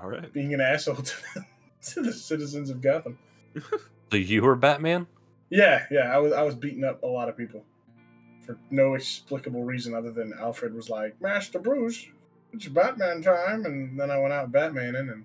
[0.00, 0.32] All right.
[0.32, 1.44] being an asshole to the,
[1.92, 3.18] to the citizens of Gotham.
[4.10, 5.06] So you were Batman?
[5.50, 7.64] Yeah, yeah, I was I was beating up a lot of people
[8.44, 12.06] for no explicable reason other than Alfred was like, Master Bruce,
[12.52, 15.24] it's Batman time, and then I went out Batmaning, and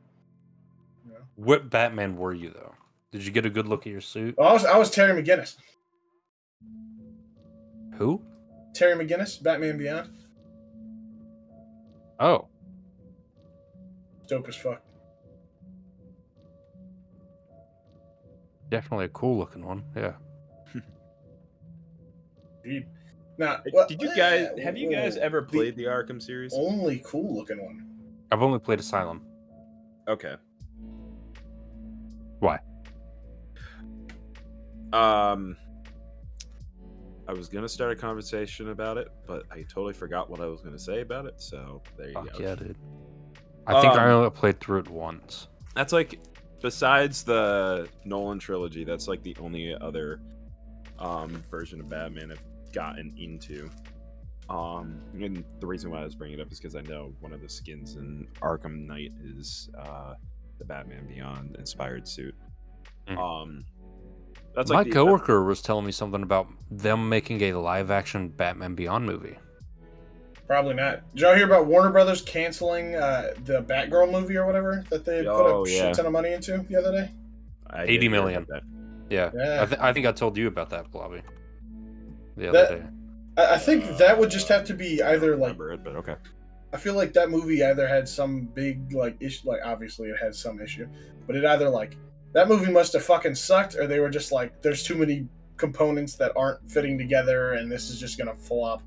[1.05, 1.19] you know.
[1.35, 2.75] What Batman were you though?
[3.11, 4.35] Did you get a good look at your suit?
[4.37, 5.55] Well, I was I was Terry McGinnis.
[7.95, 8.21] Who?
[8.73, 10.09] Terry McGinnis, Batman Beyond,
[12.19, 12.47] Oh,
[14.27, 14.81] dope as fuck.
[18.69, 19.83] definitely a cool looking one.
[19.95, 20.13] Yeah.
[22.63, 22.87] Dude.
[23.37, 26.53] Now, Hey, what- Did you guys have you guys ever played the Arkham series?
[26.53, 27.87] only cool looking one?
[28.31, 29.25] I've only played Asylum.
[30.07, 30.35] Okay.
[32.39, 32.59] Why?
[34.91, 35.57] Um
[37.27, 40.61] I was gonna start a conversation about it, but I totally forgot what I was
[40.61, 41.41] gonna say about it.
[41.41, 42.39] So there you Fuck go.
[42.43, 42.77] yeah, dude.
[43.65, 45.47] I think I Um, only played through it once.
[45.73, 46.19] That's like
[46.61, 50.19] besides the Nolan trilogy, that's like the only other
[50.99, 52.43] um version of Batman I've
[52.73, 53.69] gotten into.
[54.49, 57.31] Um and the reason why I was bringing it up is because I know one
[57.31, 60.15] of the skins in Arkham Knight is uh
[60.59, 62.35] the Batman Beyond inspired suit.
[63.07, 63.17] Mm.
[63.17, 63.65] Um
[64.55, 68.27] that's My like the- coworker was telling me something about them making a live action
[68.29, 69.37] Batman Beyond movie.
[70.45, 71.01] Probably not.
[71.15, 75.17] Did y'all hear about Warner Brothers canceling uh, the Batgirl movie or whatever that they
[75.17, 75.79] had put Oh, a yeah.
[75.87, 77.11] shit ton of money into the other day?
[77.69, 78.43] I 80 did hear million.
[78.43, 78.61] about
[79.09, 79.31] Yeah.
[79.33, 79.63] Yeah.
[79.63, 81.21] I, th- I think I told you about that, Blobby.
[82.35, 82.85] The That- other day.
[83.37, 85.07] I, I think that would just have to be that.
[85.07, 86.15] I either like remember it, but okay.
[86.71, 90.33] I feel like that movie either had some big like issue, like obviously it had
[90.35, 90.87] some issue,
[91.27, 91.97] but it either like
[92.33, 96.15] that movie must have fucking sucked, or they were just like, there's too many components
[96.15, 98.81] that aren't fitting together, and this is just gonna flop,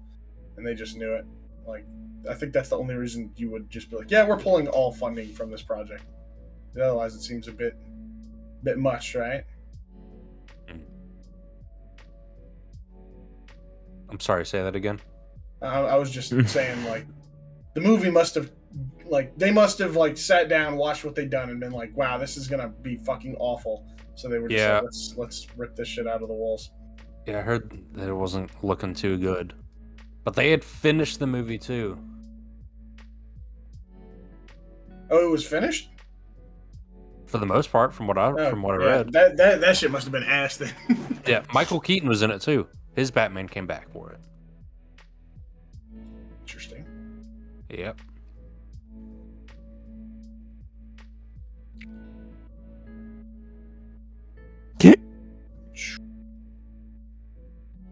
[0.56, 1.24] and they just knew it.
[1.66, 1.84] Like,
[2.28, 4.92] I think that's the only reason you would just be like, yeah, we're pulling all
[4.92, 6.02] funding from this project.
[6.74, 7.76] Otherwise, it seems a bit,
[8.64, 9.44] bit much, right?
[14.10, 15.00] I'm sorry, say that again.
[15.62, 17.06] I, I was just saying like,
[17.74, 18.50] the movie must have,
[19.06, 22.18] like, they must have like sat down, watched what they'd done, and been like, wow,
[22.18, 23.86] this is gonna be fucking awful.
[24.14, 24.74] So they were just Yeah.
[24.74, 26.70] like, let's let's rip this shit out of the walls.
[27.26, 29.52] Yeah, I heard that it wasn't looking too good.
[30.24, 31.98] But they had finished the movie too.
[35.10, 35.90] Oh, it was finished.
[37.26, 39.12] For the most part, from what I Oh, from what I yeah, read.
[39.12, 40.72] that that that shit must have been ass then.
[41.26, 42.68] Yeah, Michael Keaton was in it too.
[42.96, 44.20] His Batman came back for it.
[46.40, 46.84] Interesting.
[47.70, 48.00] Yep.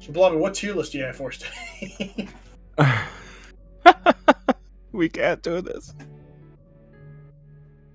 [0.04, 2.28] So, Blobby, what tier list do you have for us today?
[4.92, 5.94] we can't do this.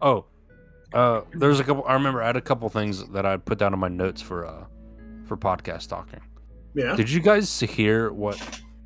[0.01, 0.25] Oh,
[0.91, 1.83] uh, there's a couple.
[1.85, 4.47] I remember I had a couple things that I put down in my notes for
[4.47, 4.65] uh
[5.25, 6.21] for podcast talking.
[6.75, 6.95] Yeah.
[6.95, 8.39] Did you guys hear what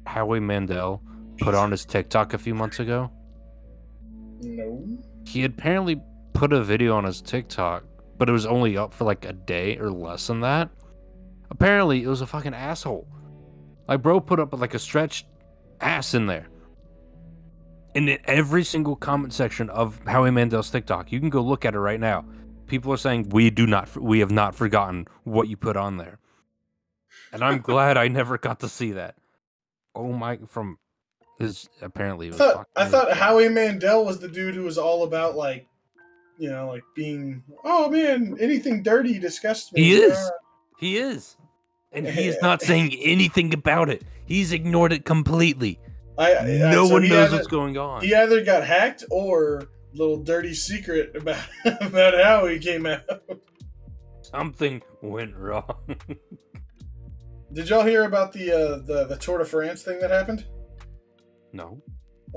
[0.05, 1.01] Howie Mandel
[1.39, 3.11] put on his TikTok a few months ago?
[4.41, 4.85] No.
[5.25, 6.01] He apparently
[6.33, 7.83] put a video on his TikTok,
[8.17, 10.69] but it was only up for like a day or less than that.
[11.49, 13.07] Apparently, it was a fucking asshole.
[13.87, 15.25] Like, bro put up like a stretched
[15.81, 16.47] ass in there.
[17.95, 21.75] And in every single comment section of Howie Mandel's TikTok, you can go look at
[21.75, 22.25] it right now.
[22.65, 26.17] People are saying we do not, we have not forgotten what you put on there.
[27.33, 29.15] And I'm glad I never got to see that.
[29.95, 30.37] Oh my!
[30.47, 30.77] From
[31.39, 35.35] his apparently, I thought I thought Howie Mandel was the dude who was all about
[35.35, 35.67] like,
[36.37, 37.43] you know, like being.
[37.63, 39.83] Oh man, anything dirty disgusts me.
[39.83, 40.31] He is.
[40.79, 41.35] He is.
[41.91, 44.03] And he is not saying anything about it.
[44.25, 45.79] He's ignored it completely.
[46.17, 48.01] I, I, no so one knows either- what's going on.
[48.03, 51.43] He either got hacked or little dirty secret about
[51.81, 53.01] about how he came out.
[54.21, 55.75] Something went wrong.
[57.53, 60.45] Did y'all hear about the uh, the the Tour de France thing that happened?
[61.51, 61.81] no.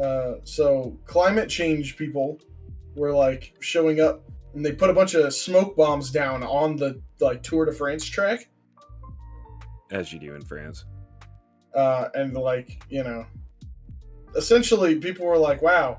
[0.03, 2.39] Uh, so climate change people
[2.97, 7.01] were like showing up and they put a bunch of smoke bombs down on the
[7.19, 8.51] like Tour de France track,
[9.91, 10.85] As you do in France.
[11.75, 13.25] uh, and like you know,
[14.37, 15.99] essentially people were like, "Wow."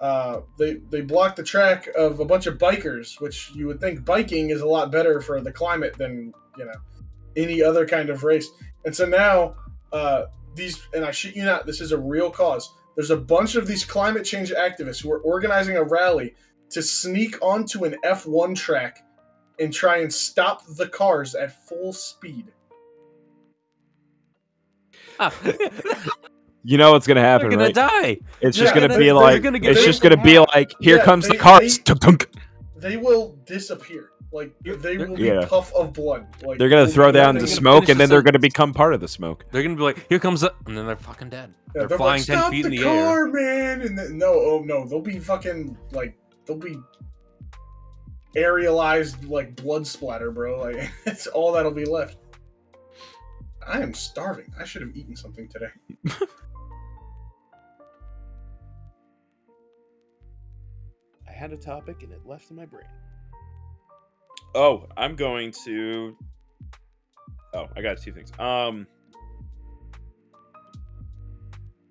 [0.00, 4.04] Uh, they they blocked the track of a bunch of bikers, which you would think
[4.04, 6.72] biking is a lot better for the climate than you know
[7.38, 8.48] any other kind of race.
[8.84, 9.54] And so now
[9.92, 10.24] uh,
[10.54, 12.70] these, and I shit you not, this is a real cause.
[12.96, 16.34] There's a bunch of these climate change activists who are organizing a rally
[16.70, 18.98] to sneak onto an F1 track
[19.60, 22.46] and try and stop the cars at full speed.
[26.64, 27.74] You know what's gonna They're happen, gonna right?
[27.74, 28.18] die.
[28.42, 31.26] It's Yeah, just gonna be like gonna it's just gonna be like here Yeah, comes
[31.26, 31.78] they- the cars.
[31.78, 32.28] they- Tunk, tunk.
[32.76, 34.10] They will disappear.
[34.30, 35.46] Like they will be Yeah.
[35.46, 36.26] puff of blood.
[36.42, 39.08] Like They're gonna throw down the smoke and then they're gonna become part of the
[39.08, 39.46] smoke.
[39.50, 41.54] They're gonna be like, here comes the, and then they're fucking dead.
[41.68, 43.04] Yeah, they're they'll be flying like, ten Stop feet in the the air.
[43.06, 43.80] car, man.
[43.80, 46.14] And then, no, oh no, they'll be fucking like
[46.44, 46.78] they'll be
[48.36, 50.58] aerialized like blood splatter, bro.
[50.60, 52.18] Like that's all that'll be left.
[53.66, 54.52] I am starving.
[54.58, 55.70] I should have eaten something today.
[61.28, 62.84] I had a topic and it left in my brain.
[64.54, 66.16] Oh, I'm going to.
[67.54, 68.32] Oh, I got two things.
[68.38, 68.86] Um,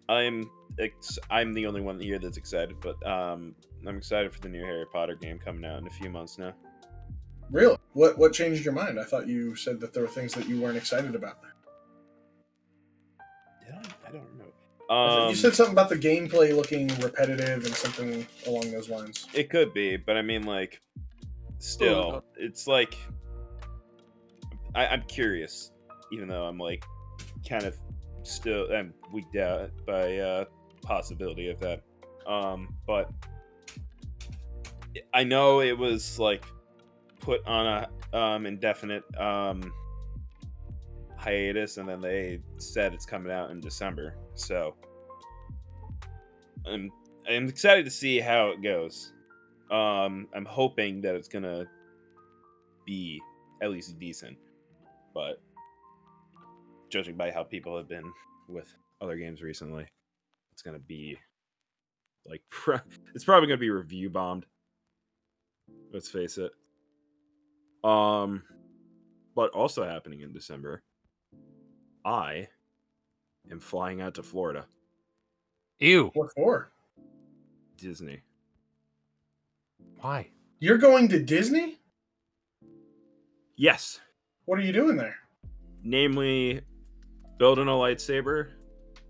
[0.09, 4.49] I'm ex- I'm the only one here that's excited, but um, I'm excited for the
[4.49, 6.53] new Harry Potter game coming out in a few months now.
[7.51, 7.77] Really?
[7.93, 8.99] What what changed your mind?
[8.99, 11.37] I thought you said that there were things that you weren't excited about.
[13.65, 14.07] Did I?
[14.07, 14.53] I don't remember.
[14.89, 19.27] Um, you said something about the gameplay looking repetitive and something along those lines.
[19.33, 20.81] It could be, but I mean, like,
[21.59, 22.97] still, it's like
[24.75, 25.71] I, I'm curious,
[26.11, 26.83] even though I'm like
[27.47, 27.75] kind of
[28.23, 30.45] still I'm weaked out by uh
[30.81, 31.81] possibility of that.
[32.27, 33.09] Um, but
[35.13, 36.45] I know it was like
[37.19, 37.65] put on
[38.13, 39.71] a um indefinite um
[41.17, 44.15] hiatus, and then they said it's coming out in December.
[44.35, 44.75] So
[46.65, 46.91] I'm
[47.29, 49.13] I'm excited to see how it goes.
[49.71, 51.65] Um, I'm hoping that it's gonna
[52.85, 53.21] be
[53.61, 54.37] at least decent,
[55.13, 55.41] but
[56.89, 58.11] judging by how people have been
[58.47, 59.87] with other games recently,
[60.53, 61.17] it's gonna be
[62.25, 62.41] like
[63.13, 64.45] it's probably gonna be review bombed.
[65.91, 66.51] Let's face it.
[67.83, 68.43] Um,
[69.35, 70.81] but also happening in December,
[72.05, 72.47] I
[73.51, 74.65] am flying out to Florida,
[75.79, 76.09] Ew.
[76.15, 76.71] What for?
[77.77, 78.21] Disney.
[80.01, 80.29] Why?
[80.59, 81.77] You're going to Disney?
[83.55, 83.99] Yes,
[84.45, 85.15] What are you doing there?
[85.83, 86.61] namely
[87.39, 88.49] building a lightsaber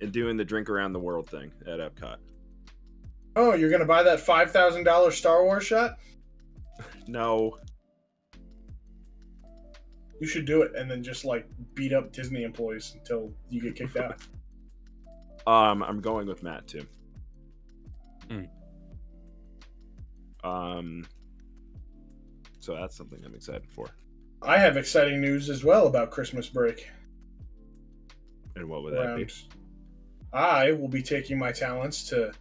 [0.01, 2.17] and doing the drink around the world thing at Epcot.
[3.35, 5.97] Oh, you're gonna buy that five thousand dollar Star Wars shot?
[7.07, 7.57] No,
[10.19, 13.75] You should do it and then just like beat up Disney employees until you get
[13.75, 14.21] kicked out.
[15.47, 16.85] um, I'm going with Matt too.
[18.29, 18.43] Hmm.
[20.43, 21.05] Um,
[22.59, 23.87] so that's something I'm excited for.
[24.41, 26.87] I have exciting news as well about Christmas break.
[28.55, 29.27] And what would that be?
[30.33, 32.31] I will be taking my talents to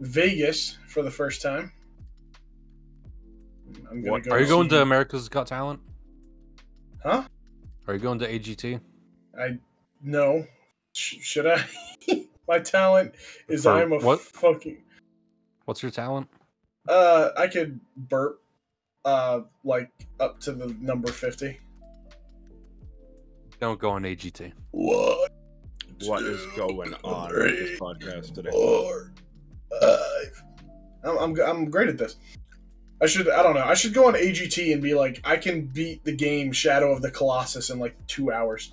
[0.00, 1.72] Vegas for the first time.
[3.90, 5.80] I'm gonna What- go Are you going to America's Got Talent?
[7.02, 7.24] Huh?
[7.86, 8.80] Are you going to AGT?
[9.38, 9.58] I
[10.02, 10.44] no.
[10.92, 11.64] Sh- should I?
[12.48, 13.14] my talent
[13.48, 14.20] is For I'm a what?
[14.20, 14.82] fucking.
[15.66, 16.28] What's your talent?
[16.88, 18.42] Uh, I could burp,
[19.04, 21.58] uh, like up to the number fifty.
[23.60, 24.52] Don't go on AGT.
[24.70, 25.32] What?
[26.04, 28.50] What is going on with this podcast today?
[28.50, 29.12] Four,
[29.80, 30.42] five.
[31.04, 32.16] I'm, I'm I'm great at this.
[33.00, 33.64] I should I don't know.
[33.64, 37.02] I should go on AGT and be like I can beat the game Shadow of
[37.02, 38.72] the Colossus in like two hours.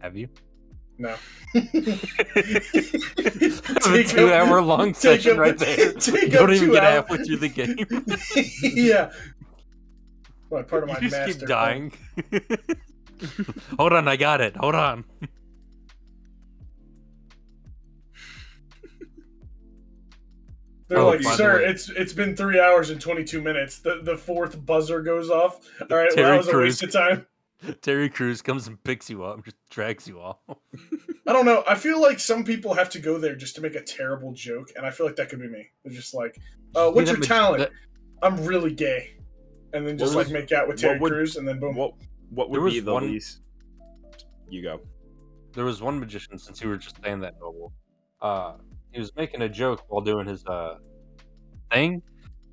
[0.00, 0.28] Have you?
[0.98, 1.14] No.
[3.18, 5.92] It's a two up- hour long session up- right there.
[5.94, 6.92] take don't even get hours.
[7.08, 7.86] halfway through the game.
[8.76, 9.10] yeah.
[10.48, 11.92] What part of my you just keep dying.
[13.78, 14.56] Hold on, I got it.
[14.56, 15.04] Hold on.
[20.88, 23.78] They're Oh, like, the sir, it's it's been three hours and twenty two minutes.
[23.78, 25.58] The the fourth buzzer goes off.
[25.80, 27.26] All right, well, that was a waste of time.
[27.82, 30.36] Terry Crews comes and picks you up, just drags you off.
[31.26, 31.64] I don't know.
[31.66, 34.70] I feel like some people have to go there just to make a terrible joke,
[34.76, 35.66] and I feel like that could be me.
[35.84, 36.38] They're just like,
[36.74, 37.72] uh, "What's Yeah, your talent?" that-
[38.22, 39.16] I'm really gay,
[39.72, 41.74] and then just What like make out with Terry would- Crews, and then boom.
[41.76, 41.94] What
[42.30, 43.40] what would was be the one- least?
[44.48, 44.80] You go.
[45.54, 47.72] there was one magician since you were just saying that noble
[48.20, 48.56] uh
[48.92, 50.76] he was making a joke while doing his uh
[51.72, 52.00] thing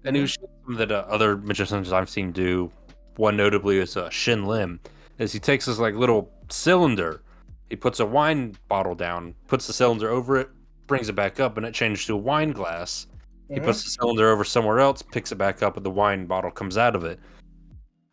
[0.05, 2.71] And it was something that uh, other magicians I've seen do.
[3.17, 4.79] One notably is uh, Shin Lim,
[5.19, 7.21] is he takes this like little cylinder,
[7.69, 10.49] he puts a wine bottle down, puts the cylinder over it,
[10.87, 13.07] brings it back up, and it changes to a wine glass.
[13.49, 13.65] He Mhm.
[13.65, 16.77] puts the cylinder over somewhere else, picks it back up, and the wine bottle comes
[16.77, 17.19] out of it.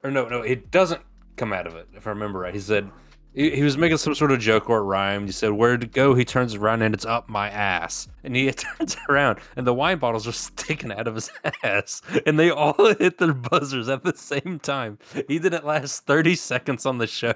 [0.03, 1.03] Or no, no, it doesn't
[1.37, 1.89] come out of it.
[1.95, 2.91] If I remember right, he said
[3.35, 5.27] he, he was making some sort of joke or rhyme.
[5.27, 8.51] He said, "Where to go?" He turns around and it's up my ass, and he
[8.53, 11.31] turns around and the wine bottles are sticking out of his
[11.63, 14.99] ass, and they all hit their buzzers at the same time.
[15.29, 17.35] He didn't last thirty seconds on the show.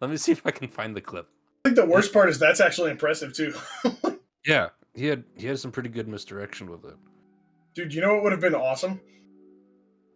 [0.00, 1.28] Let me see if I can find the clip.
[1.64, 3.54] I think the worst part is that's actually impressive too.
[4.46, 6.96] Yeah, he had he had some pretty good misdirection with it.
[7.74, 9.00] Dude, you know what would have been awesome?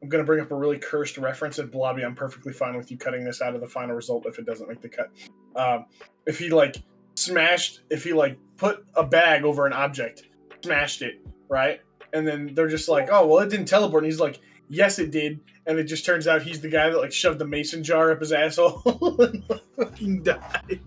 [0.03, 2.03] I'm gonna bring up a really cursed reference at Blobby.
[2.03, 4.69] I'm perfectly fine with you cutting this out of the final result if it doesn't
[4.69, 5.11] make the cut.
[5.55, 5.87] Um,
[6.27, 6.77] if he like
[7.15, 10.25] smashed, if he like put a bag over an object,
[10.65, 11.81] smashed it, right?
[12.13, 14.03] And then they're just like, oh well, it didn't teleport.
[14.03, 15.41] And he's like, yes, it did.
[15.67, 18.21] And it just turns out he's the guy that like shoved the mason jar up
[18.21, 18.83] his asshole
[19.21, 19.45] and
[19.77, 20.81] fucking died.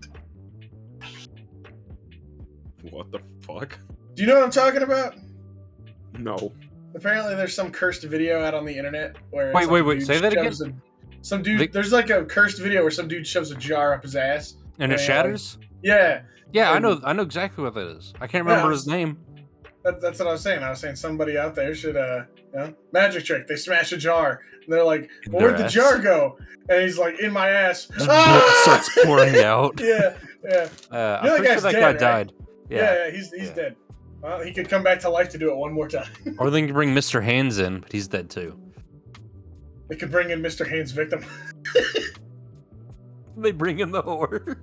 [2.90, 3.78] What the fuck?
[4.14, 5.16] Do you know what I'm talking about?
[6.18, 6.52] No.
[6.94, 9.46] Apparently, there's some cursed video out on the internet where.
[9.52, 10.46] Wait, like wait, wait, say that again?
[10.46, 13.92] a- some dude, Vic- there's like a cursed video where some dude shoves a jar
[13.94, 14.54] up his ass.
[14.78, 15.04] And it Yeah.
[15.06, 15.58] shatters.
[15.82, 16.22] Yeah,
[16.52, 18.14] Yeah, I know I know exactly what that is.
[18.20, 19.18] I can't remember I his name.
[19.84, 20.62] that, that's what I was saying.
[20.62, 22.22] I was saying somebody out there should, uh,
[22.52, 23.46] you know, magic trick.
[23.46, 25.72] They smash a jar, and they're like, well, "Where'd the ass.
[25.72, 28.60] jar go?" And he's like, "In my ass." Ah!
[28.62, 29.78] starts pouring out.
[29.80, 30.14] yeah,
[30.48, 31.98] yeah, Uh, I'm You know that pretty sure that guy right?
[31.98, 32.32] died.
[32.70, 33.04] yeah, Yeah.
[33.06, 33.10] yeah.
[33.10, 33.54] he's he's Yeah.
[33.54, 33.76] dead.
[34.22, 36.10] Well, he could come back to life to do it one more time.
[36.38, 37.22] Or they can bring Mr.
[37.22, 38.58] Hands in, but he's dead too.
[39.88, 40.66] they could bring in Mr.
[40.68, 41.24] Haynes' victim.
[43.36, 44.56] They bring in the whore.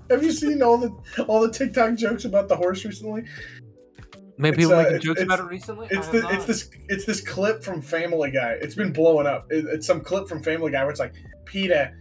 [0.10, 0.90] Have you seen all the
[1.26, 3.24] all the TikTok jokes about the horse recently?
[4.38, 5.88] Maybe people uh, making jokes about it recently.
[5.90, 8.56] It's the it's this it's this clip from Family Guy.
[8.60, 9.50] It's been blowing up.
[9.50, 11.94] It, it's some clip from Family Guy where it's like, Peter,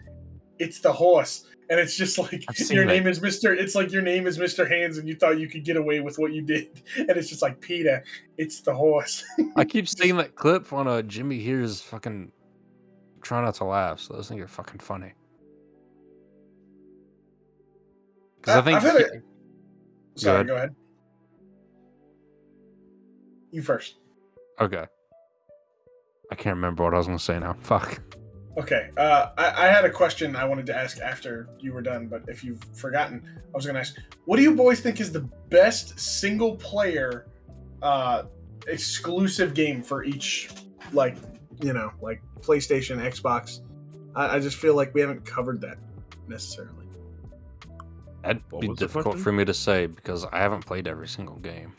[0.57, 3.53] it's the horse, and it's just like your name is Mister.
[3.53, 6.17] It's like your name is Mister Hands, and you thought you could get away with
[6.19, 8.03] what you did, and it's just like Peter,
[8.37, 9.23] it's the horse.
[9.55, 12.31] I keep seeing that clip on uh, Jimmy here's fucking.
[13.21, 13.99] Try not to laugh.
[14.01, 15.13] So those things are fucking funny.
[18.41, 19.21] Because I, I- think I've had he- a-
[20.15, 20.47] Sorry, ahead.
[20.47, 20.75] go ahead.
[23.51, 23.95] You first.
[24.59, 24.85] okay.
[26.31, 27.55] I can't remember what I was gonna say now.
[27.61, 27.99] Fuck.
[28.57, 28.89] Okay.
[28.97, 32.23] Uh, I, I had a question I wanted to ask after you were done, but
[32.27, 35.27] if you've forgotten, I was going to ask, what do you boys think is the
[35.49, 37.25] best single player
[37.81, 38.23] uh,
[38.67, 40.49] exclusive game for each,
[40.91, 41.17] like,
[41.61, 43.61] you know, like PlayStation, Xbox?
[44.15, 45.77] I, I just feel like we haven't covered that
[46.27, 46.87] necessarily.
[48.21, 51.73] That'd What be difficult for me to say because I haven't played every single game.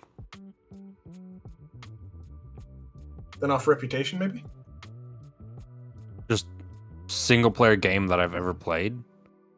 [3.40, 4.44] Then off Reputation, maybe?
[7.06, 8.96] Just single player game that I've ever played.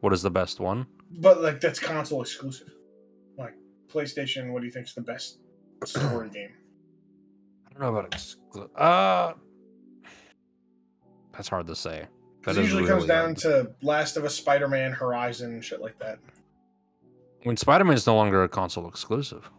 [0.01, 0.85] What is the best one?
[1.19, 2.69] But, like, that's console exclusive.
[3.37, 3.53] Like,
[3.91, 5.39] PlayStation, what do you think is the best
[5.85, 6.51] story game?
[7.67, 8.69] I don't know about exclusive.
[8.75, 9.33] Uh,
[11.31, 11.99] that's hard to say.
[12.01, 12.09] That
[12.41, 16.19] Because usually really comes down to Last of Us, Spider Man, Horizon, shit like that.
[17.43, 19.49] I mean, Spider Man is no longer a console exclusive.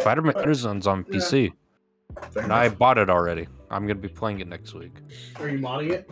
[0.00, 1.14] Spider Man Horizon's on Yeah.
[1.18, 1.52] PC,
[2.30, 3.46] Fair and I bought it already.
[3.70, 4.92] I'm gonna be playing it next week.
[5.40, 6.08] Are you modding it?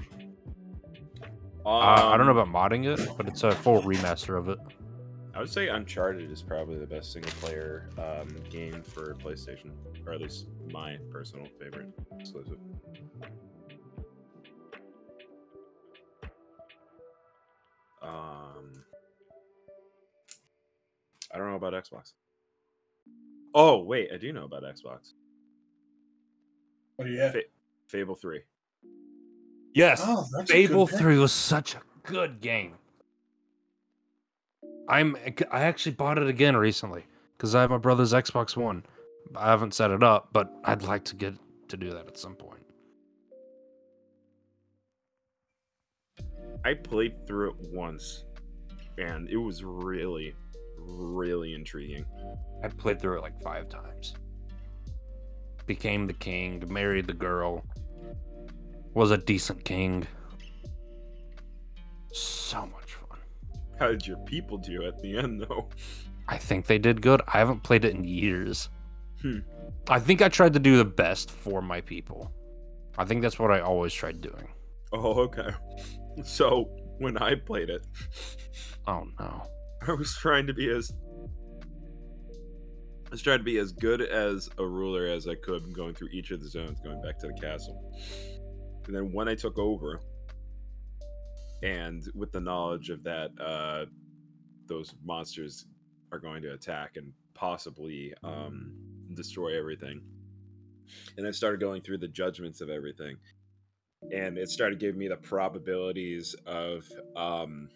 [1.67, 4.59] Uh, I don't know Um, about modding it, but it's a full remaster of it.
[5.35, 9.71] I would say Uncharted is probably the best single player um, game for PlayStation,
[10.07, 11.89] or at least my personal favorite
[12.21, 12.59] exclusive.
[18.03, 18.85] Um,
[21.33, 22.13] I don't know about Xbox.
[23.55, 25.13] Oh wait, I do know about Xbox.
[26.97, 27.33] What do you have?
[27.33, 27.43] Fa-
[27.89, 28.41] Fable Three.
[29.75, 30.99] Yes, Oh, Fable good.
[30.99, 32.75] Three was such a good game.
[34.89, 35.17] I'm
[35.51, 37.05] I actually bought it again recently
[37.37, 38.85] because I have my brother's Xbox One.
[39.35, 41.35] I haven't set it up, but I'd like to get
[41.69, 42.61] to do that at some point.
[46.65, 48.25] I played through it once,
[48.97, 50.35] and it was really,
[50.79, 52.05] really intriguing.
[52.63, 54.15] I played through it like five times.
[55.67, 57.65] Became the king, married the girl,
[58.95, 60.07] was a decent king.
[62.13, 63.19] So much fun.
[63.79, 65.69] How did your people do at the end, though?
[66.29, 67.21] I think they did good.
[67.27, 68.69] I haven't played it in years.
[69.21, 69.41] Hmm.
[69.89, 72.33] I think I tried to do the best for my people.
[72.97, 74.49] I think that's what I always tried doing.
[74.93, 75.51] Oh, okay.
[76.23, 77.85] So when I played it,
[78.87, 79.43] Oh no.
[79.87, 80.93] I was trying to be as
[83.13, 86.31] I tried to be as good as a ruler as I could, going through each
[86.31, 87.93] of the zones, going back to the castle.
[88.87, 90.01] And then when I took over,
[91.63, 93.87] and with the knowledge of that, uh,
[94.67, 95.67] those monsters
[96.13, 98.73] are going to attack and possibly um,
[99.15, 100.03] destroy everything.
[101.17, 103.17] And I started going through the judgments of everything,
[104.13, 107.69] and it started giving me the probabilities of um,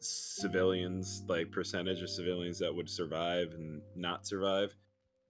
[0.00, 4.74] civilians, like percentage of civilians that would survive and not survive,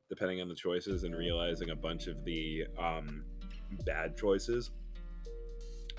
[0.08, 3.24] depending on the choices, and realizing a bunch of the um,
[3.84, 4.70] bad choices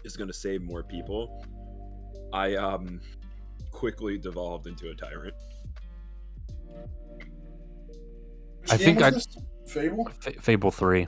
[0.03, 1.43] is going to save more people.
[2.33, 2.99] I um
[3.71, 5.35] quickly devolved into a tyrant.
[8.69, 9.11] I think I-
[9.67, 10.07] Fable.
[10.25, 11.07] F- Fable three.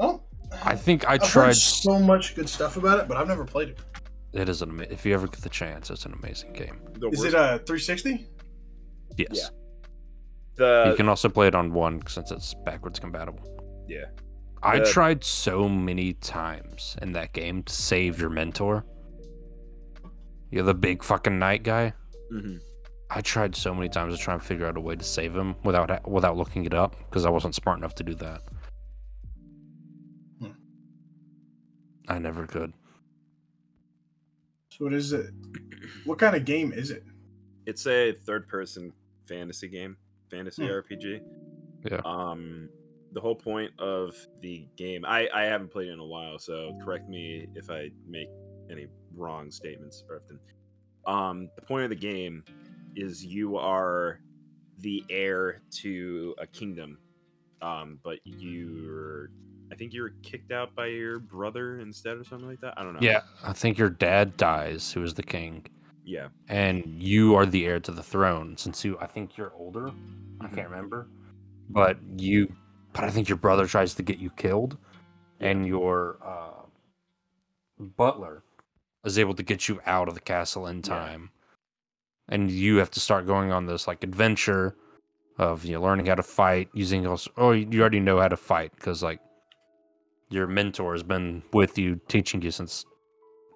[0.00, 0.22] Oh,
[0.62, 1.46] I think I I've tried.
[1.48, 3.78] heard so much good stuff about it, but I've never played it.
[4.32, 6.80] It is an ama- if you ever get the chance, it's an amazing game.
[6.94, 8.26] The Is it a 360?
[9.16, 9.28] Yes.
[9.32, 9.48] Yeah.
[10.56, 13.44] the you can also play it on one since it's backwards compatible.
[13.88, 14.06] yeah
[14.64, 18.84] I The- tried so many times in that game to save your mentor.
[20.50, 21.92] You're the big fucking knight guy.
[22.32, 22.60] mhm.
[23.10, 25.54] I tried so many times to try and figure out a way to save him
[25.62, 28.42] without without looking it up because I wasn't smart enough to do that.
[30.40, 30.52] Hmm.
[32.08, 32.72] I never could.
[34.70, 35.26] So what is it?
[36.04, 37.04] What kind of game is it?
[37.66, 38.92] it's a third-person
[39.26, 39.96] fantasy game,
[40.30, 40.72] fantasy Hmm.
[40.72, 41.20] RPG.
[41.90, 42.00] Yeah.
[42.04, 42.68] Um,
[43.14, 46.76] the whole point of the game, I I haven't played it in a while, so
[46.84, 48.28] correct me if I make
[48.70, 50.38] any wrong statements, Irfton.
[51.10, 52.44] Um, the point of the game
[52.96, 54.20] is you are
[54.78, 56.98] the heir to a kingdom,
[57.62, 59.30] um, but you're
[59.72, 62.74] I think you were kicked out by your brother instead, or something like that.
[62.76, 63.00] I don't know.
[63.00, 65.66] Yeah, I think your dad dies, who is the king,
[66.04, 66.28] yeah.
[66.48, 68.56] and you are the heir to the throne.
[68.56, 69.88] Since you, I think you're older.
[70.40, 70.54] I Mhm.
[70.54, 71.08] can't remember,
[71.70, 72.52] but you,
[72.94, 74.78] but I think your brother tries to get you killed,
[75.40, 76.62] and your uh,
[77.78, 78.42] butler
[79.04, 80.82] is able to get you out of the castle in Yeah.
[80.82, 81.30] time,
[82.28, 84.76] and you have to start going on this like adventure
[85.36, 87.30] of you know learning how to fight using also.
[87.36, 89.20] Oh, you already know how to fight because like
[90.30, 92.84] your mentor has been with you teaching you since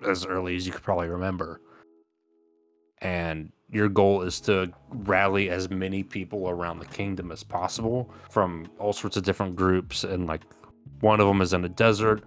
[0.06, 1.60] as early as you could probably remember.
[3.00, 8.66] And your goal is to rally as many people around the kingdom as possible from
[8.78, 10.04] all sorts of different groups.
[10.04, 10.42] And like
[11.00, 12.24] one of them is in a desert.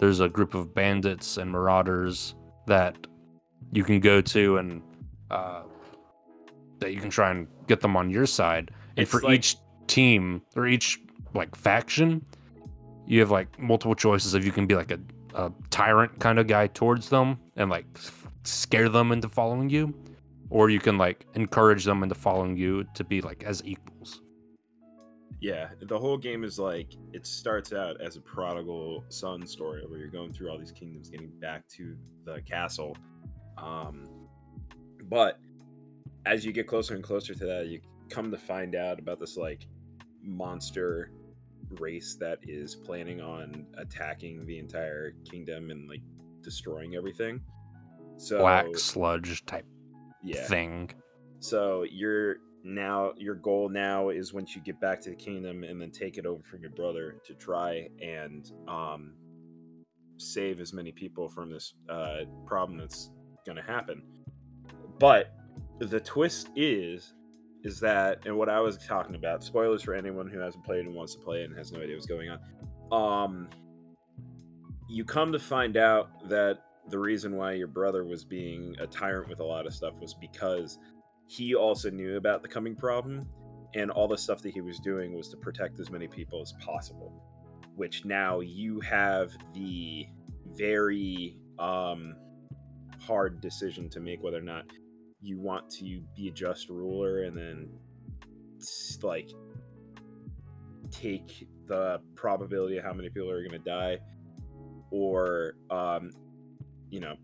[0.00, 2.34] There's a group of bandits and marauders
[2.66, 2.96] that
[3.72, 4.82] you can go to and
[5.30, 5.62] uh,
[6.80, 8.70] that you can try and get them on your side.
[8.96, 11.00] And It's for like- each team or each
[11.34, 12.24] like faction,
[13.06, 14.98] you have like multiple choices of you can be like a,
[15.34, 19.94] a tyrant kind of guy towards them and like f- scare them into following you
[20.52, 24.20] or you can like encourage them into following you to be like as equals
[25.40, 29.98] Yeah, the whole game is like it starts out as a prodigal son story where
[29.98, 32.96] you're going through all these kingdoms, getting back to the castle.
[33.56, 34.06] Um,
[35.04, 35.40] but
[36.26, 37.80] as you get closer and closer to that, you
[38.10, 39.66] come to find out about this like
[40.22, 41.10] monster
[41.80, 46.02] race that is planning on attacking the entire kingdom and like
[46.42, 47.40] destroying everything.
[48.18, 49.64] So black sludge type
[50.22, 50.90] yeah, thing
[51.42, 55.80] so your now your goal now is once you get back to the kingdom and
[55.80, 59.14] then take it over from your brother to try and um,
[60.18, 63.10] save as many people from this uh, problem that's
[63.44, 64.02] going to happen.
[64.98, 65.34] But
[65.80, 67.14] the twist is
[67.64, 70.94] is that and what I was talking about spoilers for anyone who hasn't played and
[70.94, 72.38] wants to play and has no idea what's going on.
[72.92, 73.48] Um,
[74.88, 79.28] you come to find out that the reason why your brother was being a tyrant
[79.28, 80.78] with a lot of stuff was because
[81.26, 83.26] he also knew about the coming problem
[83.74, 86.52] and all the stuff that he was doing was to protect as many people as
[86.64, 87.12] possible
[87.76, 90.06] which now you have the
[90.48, 92.14] very um
[93.00, 94.64] hard decision to make whether or not
[95.20, 97.68] you want to be a just ruler and then
[99.02, 99.30] like
[100.90, 103.98] take the probability of how many people are going to die
[104.90, 106.10] or um
[106.92, 107.16] you know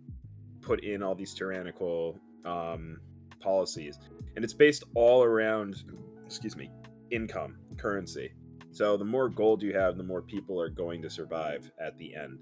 [0.63, 2.99] put in all these tyrannical um
[3.41, 4.01] policies.
[4.35, 5.85] And it's based all around
[6.27, 6.73] excuse me
[7.13, 8.33] income currency.
[8.73, 12.17] So the more gold you have the more people are going to survive at the
[12.17, 12.39] end.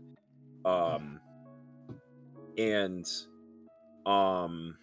[0.64, 1.20] Um
[2.56, 3.06] and
[4.06, 4.76] um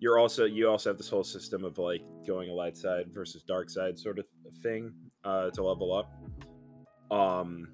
[0.00, 3.42] you're also you also have this whole system of like going a light side versus
[3.42, 4.24] dark side sort of
[4.62, 4.92] thing
[5.24, 6.10] uh to level up.
[7.16, 7.68] Um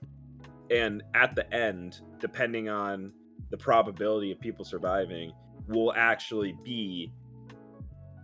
[0.70, 3.12] and at the end depending on
[3.50, 5.32] the probability of people surviving
[5.68, 7.12] will actually be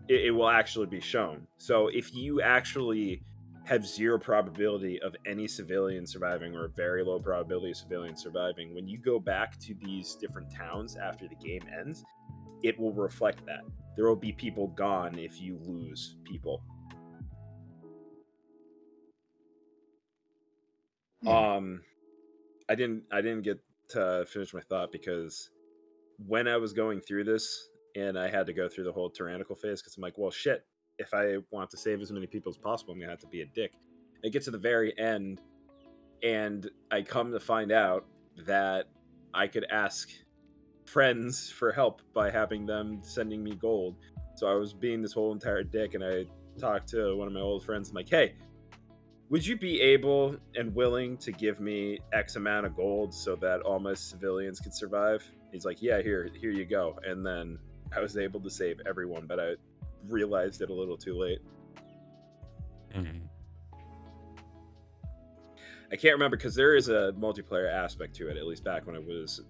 [0.09, 1.47] it, it will actually be shown.
[1.59, 3.23] So if you actually
[3.65, 8.75] have zero probability of any civilian surviving or a very low probability of civilians surviving,
[8.75, 12.05] when you go back to these different towns after the game ends,
[12.63, 13.63] it will reflect that.
[13.97, 16.63] There will be people gone if you lose people.
[21.23, 21.29] Hmm.
[21.29, 21.81] Um
[22.69, 23.61] I didn't I didn't get
[23.91, 25.51] to finish my thought because
[26.27, 29.55] when I was going through this and I had to go through the whole tyrannical
[29.55, 30.67] phase because I'm like, well shit,
[30.99, 33.43] if I want to save as many people as possible, I'm gonna have to be
[33.43, 33.73] a dick.
[34.25, 35.41] I get to the very end
[36.23, 38.07] and I come to find out
[38.47, 38.87] that
[39.35, 40.11] I could ask
[40.87, 43.97] friends for help by having them sending me gold.
[44.37, 46.25] So I was being this whole entire dick and I
[46.59, 47.91] talked to one of my old friends.
[47.91, 48.35] I'm like, hey,
[49.29, 53.61] would you be able and willing to give me X amount of gold so that
[53.63, 55.29] all my civilians could survive?
[55.53, 56.99] He's like, yeah, here, here you go.
[57.05, 57.59] And then
[57.95, 59.55] I was able to save everyone, but I
[60.09, 61.41] realized it a little too late.
[65.93, 68.37] I can't remember because there is a multiplayer aspect to it.
[68.37, 69.43] At least back when it was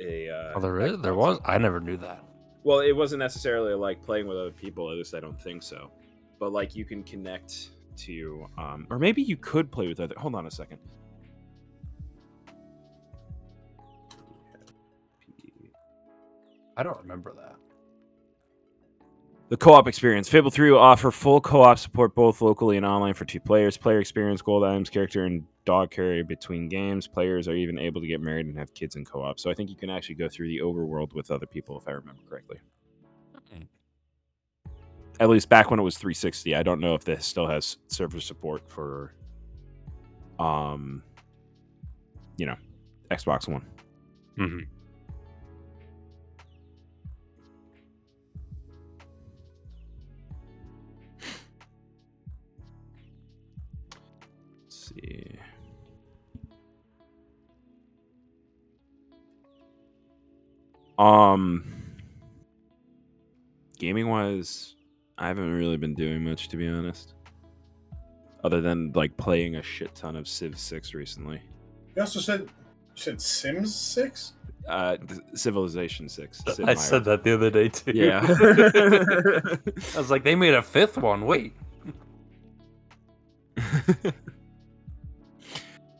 [0.00, 0.28] a.
[0.28, 1.00] Uh, Oh, there is.
[1.00, 1.38] There was.
[1.44, 2.24] I never knew that.
[2.62, 4.90] Well, it wasn't necessarily like playing with other people.
[4.90, 5.90] At least I don't think so.
[6.38, 7.70] But like you can connect
[8.04, 10.14] to, um, or maybe you could play with other.
[10.18, 10.78] Hold on a second.
[16.76, 17.56] I don't remember that.
[19.50, 20.28] The co-op experience.
[20.28, 23.76] Fable 3 will offer full co-op support both locally and online for two players.
[23.76, 27.08] Player experience, gold items, character, and dog carry between games.
[27.08, 29.40] Players are even able to get married and have kids in co-op.
[29.40, 31.90] So I think you can actually go through the overworld with other people, if I
[31.90, 32.60] remember correctly.
[35.20, 36.56] At least back when it was 360.
[36.56, 39.12] I don't know if this still has server support for,
[40.38, 41.02] um,
[42.38, 42.56] you know,
[43.10, 43.66] Xbox One.
[44.38, 44.60] Mm-hmm.
[54.64, 55.38] Let's see.
[60.98, 61.64] Um,
[63.78, 64.76] gaming wise,
[65.20, 67.14] I haven't really been doing much to be honest,
[68.42, 71.40] other than like playing a shit ton of Civ Six recently.
[71.94, 72.48] You also said you
[72.94, 74.32] said Sims Six.
[74.68, 74.96] Uh,
[75.34, 76.42] Civilization Six.
[76.46, 76.76] Sid I Meier.
[76.76, 77.92] said that the other day too.
[77.94, 78.20] Yeah.
[79.94, 81.26] I was like, they made a fifth one.
[81.26, 81.54] Wait.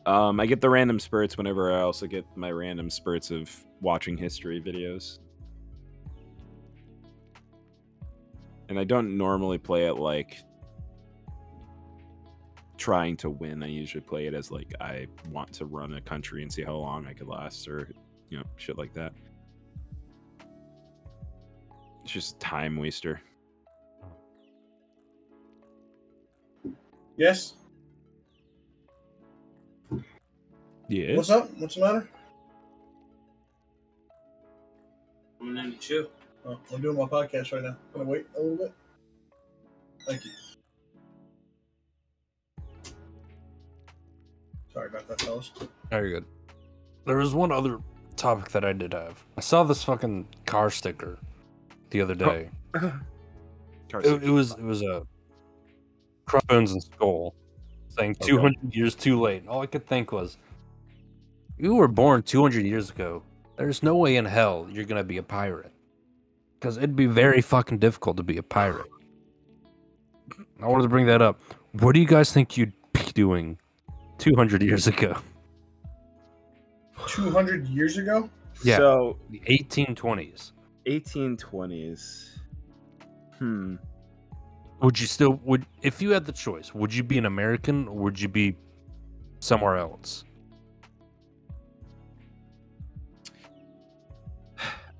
[0.05, 3.49] um, I get the random spurts whenever I also get my random spurts of
[3.81, 5.19] watching history videos.
[8.71, 10.37] And I don't normally play it like
[12.77, 13.63] trying to win.
[13.63, 16.77] I usually play it as like I want to run a country and see how
[16.77, 17.91] long I could last or
[18.29, 19.11] you know, shit like that.
[22.05, 23.19] It's just a time waster.
[27.17, 27.55] Yes.
[30.87, 31.17] Yeah.
[31.17, 31.49] What's up?
[31.57, 32.09] What's the matter?
[35.41, 36.07] I'm gonna chill.
[36.45, 37.75] Oh, I'm doing my podcast right now.
[37.93, 38.73] Gonna wait a little bit.
[40.07, 40.31] Thank you.
[44.73, 45.51] Sorry about that, fellas.
[45.89, 46.25] Very good.
[47.05, 47.79] There was one other
[48.15, 49.23] topic that I did have.
[49.37, 51.17] I saw this fucking car sticker
[51.89, 52.49] the other day.
[53.93, 55.05] It, it was it was a
[56.25, 57.35] crossbones and skull
[57.89, 58.29] saying Okay.
[58.29, 59.45] 200 years too late.
[59.49, 60.37] All I could think was,
[61.57, 63.21] you were born 200 years ago.
[63.57, 65.73] There's no way in hell you're gonna be a pirate,
[66.61, 68.85] because it'd be very fucking difficult to be a pirate.
[70.61, 71.41] I wanted to bring that up.
[71.79, 73.57] What do you guys think you'd be doing
[74.19, 75.17] 200 years ago?
[77.07, 78.29] 200 years ago?
[78.63, 78.77] Yeah.
[78.77, 80.51] So The 1820s.
[80.85, 82.27] 1820s.
[83.39, 83.75] Hmm.
[84.83, 86.75] Would you still would if you had the choice?
[86.75, 88.55] Would you be an American or would you be
[89.39, 90.25] somewhere else?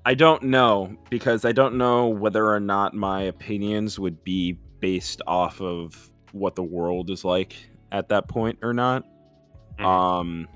[0.04, 5.22] I don't know because I don't know whether or not my opinions would be based
[5.26, 7.54] off of what the world is like
[7.92, 9.04] at that point or not.
[9.78, 9.84] Mhm.
[9.84, 10.48] Um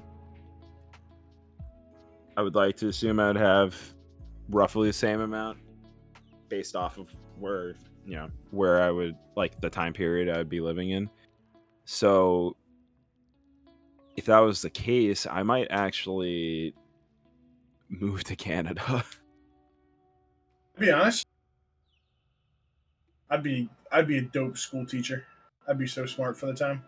[2.37, 3.75] I would like to assume I'd have
[4.51, 5.59] roughly the same amount
[6.49, 10.49] based off of where, you know, where I would like the time period I would
[10.49, 11.09] be living in.
[11.85, 12.57] So
[14.17, 16.75] if that was the case, I might actually
[17.89, 19.05] move to Canada.
[20.77, 21.27] To be honest,
[23.31, 25.25] I'd be I'd be a dope school teacher.
[25.67, 26.83] I'd be so smart for the time.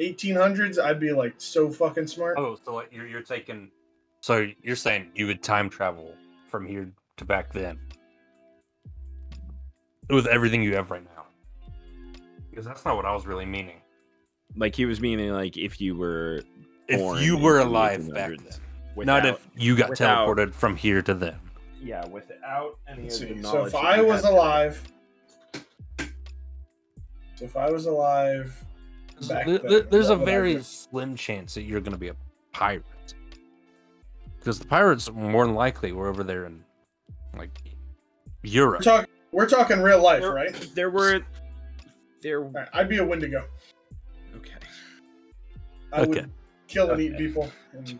[0.00, 2.36] 1800s, I'd be like so fucking smart.
[2.38, 3.70] Oh, so like you're you're taking
[4.20, 6.14] so you're saying you would time travel
[6.48, 7.78] from here to back then.
[10.10, 11.26] with everything you have right now.
[12.50, 13.80] Because that's not what I was really meaning.
[14.56, 16.42] Like he was meaning like if you were
[16.88, 18.60] born If you were into the alive back 1800s, then,
[19.06, 21.40] not if you got without- teleported from here to them.
[21.80, 23.42] yeah, without any Let's of the see.
[23.42, 24.82] So if that I you was have alive,
[27.34, 28.64] so if I was alive,
[29.28, 30.62] Back There- then, there's a what would I very do?
[30.62, 32.14] slim chance that you're going to be a
[32.52, 32.84] pirate.
[34.38, 36.62] Because the pirates, more than likely, were over there in
[37.36, 37.50] like
[38.44, 38.82] we're Europe.
[38.82, 40.70] talking we're talking real life, there, right?
[40.74, 41.20] there were
[42.22, 43.44] there All right, I'd be a Wendigo.
[44.36, 44.52] okay.
[45.92, 46.08] I Okay.
[46.10, 46.30] would
[46.68, 47.26] kill and eat Okay.
[47.26, 47.98] people and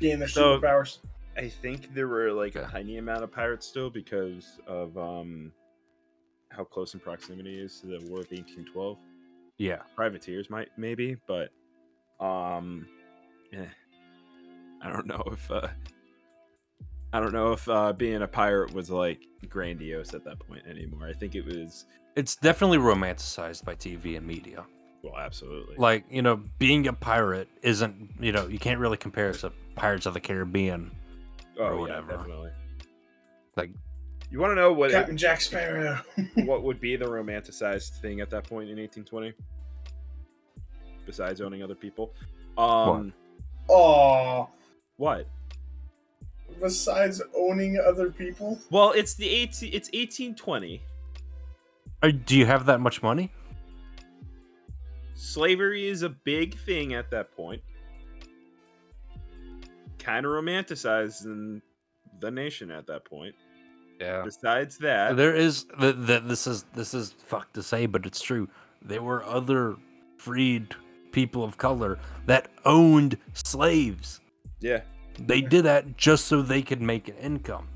[0.00, 0.98] gain their So- superpowers.
[1.38, 5.52] I think there were like a tiny amount of pirates still because of um
[6.50, 8.96] how close in proximity is to the War of 1812.
[9.58, 9.82] Yeah.
[9.94, 11.50] Privateers might maybe, but
[12.20, 12.86] um
[13.52, 13.66] eh,
[14.82, 15.68] I don't know if uh
[17.12, 19.20] I don't know if uh being a pirate was like
[19.50, 21.06] grandiose at that point anymore.
[21.06, 21.84] I think it was
[22.16, 24.64] It's definitely romanticized by TV and media.
[25.06, 25.76] Well absolutely.
[25.76, 29.52] Like, you know, being a pirate isn't, you know, you can't really compare it to
[29.74, 30.90] Pirates of the Caribbean.
[31.58, 32.12] oh, or yeah, whatever.
[32.16, 32.50] definitely.
[33.56, 33.70] Like,
[34.30, 35.98] You want to know what it- Captain Jack Sparrow.
[36.44, 39.32] what would be the romanticized thing at that point in 1820
[41.06, 42.12] besides owning other people
[42.58, 43.12] um
[43.68, 44.46] Aw.
[44.96, 45.26] what,
[46.60, 50.82] Besides owning other people, well it's the 18 it's 1820
[52.02, 53.30] uh, do you have that much money?
[55.16, 57.62] Slavery is a big thing at that point
[59.98, 61.60] kind of romanticized in
[62.20, 63.34] the nation at that point
[64.00, 64.22] Yeah.
[64.22, 68.20] besides that There is that th- this is this is fuck to say, but it's
[68.20, 68.48] true.
[68.82, 69.76] There were other
[70.18, 70.74] freed
[71.12, 74.20] people of color that owned slaves.
[74.60, 74.82] yeah
[75.18, 77.68] They did that just so they could make an income.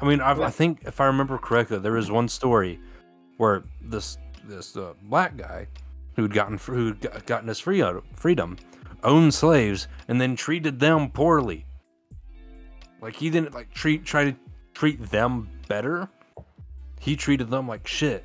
[0.00, 2.78] I mean, I, I think if I remember correctly, there was one story
[3.38, 4.16] where this
[4.48, 5.66] this uh, black guy
[6.16, 7.84] who'd gotten who'd gotten his free
[8.14, 8.56] freedom
[9.04, 11.64] owned slaves and then treated them poorly.
[13.00, 14.36] Like he didn't like treat try to
[14.74, 16.08] treat them better.
[17.00, 18.24] He treated them like shit.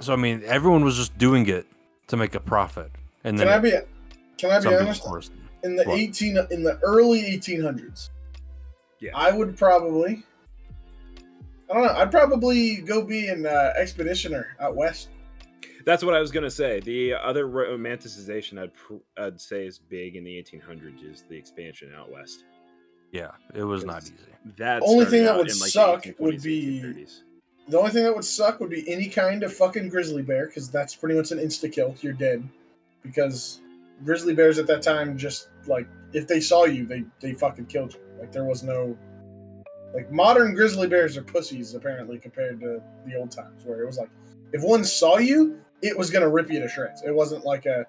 [0.00, 1.66] So I mean, everyone was just doing it
[2.08, 2.90] to make a profit,
[3.24, 3.72] and then can I be
[4.38, 5.02] can I be honest?
[5.02, 5.32] forced-
[5.64, 5.98] In the What?
[5.98, 8.10] eighteen in the early eighteen hundreds,
[9.00, 9.10] Yeah.
[9.14, 10.24] I would probably.
[11.70, 11.92] I don't know.
[11.92, 15.08] I'd probably go be an uh, expeditioner out west.
[15.84, 20.16] that's what i was gonna say the other romanticization i'd pr- i'd say is big
[20.16, 22.44] in the 1800s is the expansion out west
[23.12, 24.14] Yeah, it was not easy.
[24.56, 27.22] that Only thing that would like, the suck 1820s, would be- 1830s.
[27.68, 30.70] The only thing that would suck would be any kind of fucking grizzly bear, because
[30.70, 31.94] that's pretty much an insta kill.
[32.00, 32.42] You're dead.
[33.02, 33.60] Because
[34.04, 37.92] grizzly bears at that time just like if they saw you, they they fucking killed
[37.94, 38.00] you.
[38.18, 38.96] Like there was no
[39.94, 43.98] like modern grizzly bears are pussies apparently compared to the old times where it was
[43.98, 44.10] like
[44.52, 47.02] if one saw you, it was gonna rip you to shreds.
[47.02, 47.86] It wasn't like a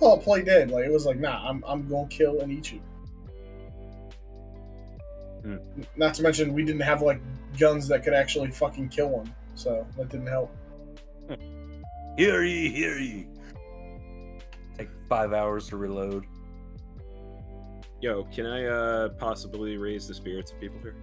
[0.00, 0.70] oh play dead.
[0.70, 2.80] Like it was like nah, I'm I'm gonna kill and eat you.
[5.42, 5.56] Hmm.
[5.96, 7.20] Not to mention we didn't have like
[7.58, 10.54] guns that could actually fucking kill one, so that didn't help.
[12.16, 13.26] Hear ye, hear ye.
[14.76, 16.26] Take five hours to reload.
[18.00, 20.96] Yo, can I uh possibly raise the spirits of people here?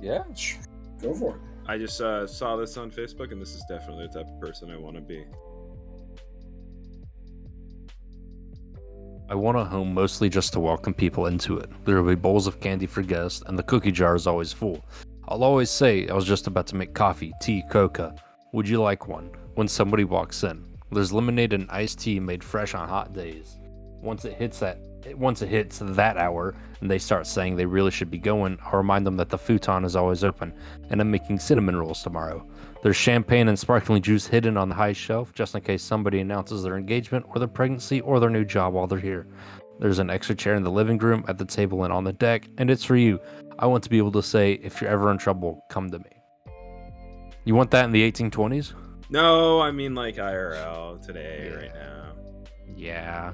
[0.00, 0.24] Yeah.
[1.00, 1.40] Go for it.
[1.68, 4.70] I just uh, saw this on Facebook, and this is definitely the type of person
[4.70, 5.24] I want to be.
[9.28, 11.68] I want a home mostly just to welcome people into it.
[11.84, 14.84] There will be bowls of candy for guests, and the cookie jar is always full.
[15.26, 18.14] I'll always say I was just about to make coffee, tea, coca.
[18.52, 19.32] Would you like one?
[19.56, 23.58] When somebody walks in, there's lemonade and iced tea made fresh on hot days.
[24.00, 24.78] Once it hits that,
[25.14, 28.78] once it hits that hour, and they start saying they really should be going, I'll
[28.78, 30.52] remind them that the futon is always open,
[30.90, 32.46] and I'm making cinnamon rolls tomorrow.
[32.82, 36.62] There's champagne and sparkling juice hidden on the high shelf just in case somebody announces
[36.62, 39.26] their engagement or their pregnancy or their new job while they're here.
[39.78, 42.46] There's an extra chair in the living room, at the table, and on the deck,
[42.58, 43.20] and it's for you.
[43.58, 46.10] I want to be able to say, if you're ever in trouble, come to me.
[47.44, 48.74] You want that in the 1820s?
[49.08, 52.12] No, I mean like IRL today, right now.
[52.74, 53.32] Yeah.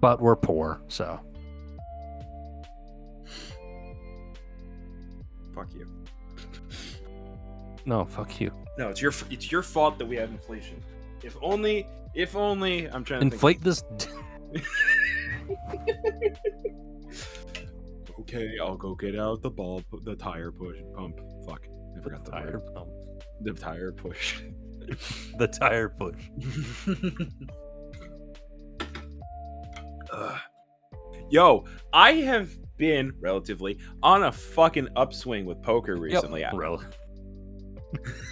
[0.00, 1.20] But we're poor, so.
[5.54, 5.86] Fuck you.
[7.84, 8.52] No, fuck you.
[8.78, 10.80] No, it's your it's your fault that we have inflation.
[11.22, 13.82] If only, if only I'm trying to Inflate this.
[18.20, 21.18] Okay, I'll go get out the ball, the tire push pump.
[21.46, 22.74] Fuck, I forgot the tire word.
[22.74, 22.88] pump.
[23.40, 24.42] The tire push.
[25.38, 26.16] The tire push.
[30.18, 30.38] Ugh.
[31.30, 36.44] Yo, I have been relatively on a fucking upswing with poker recently.
[36.44, 36.82] I- Rel-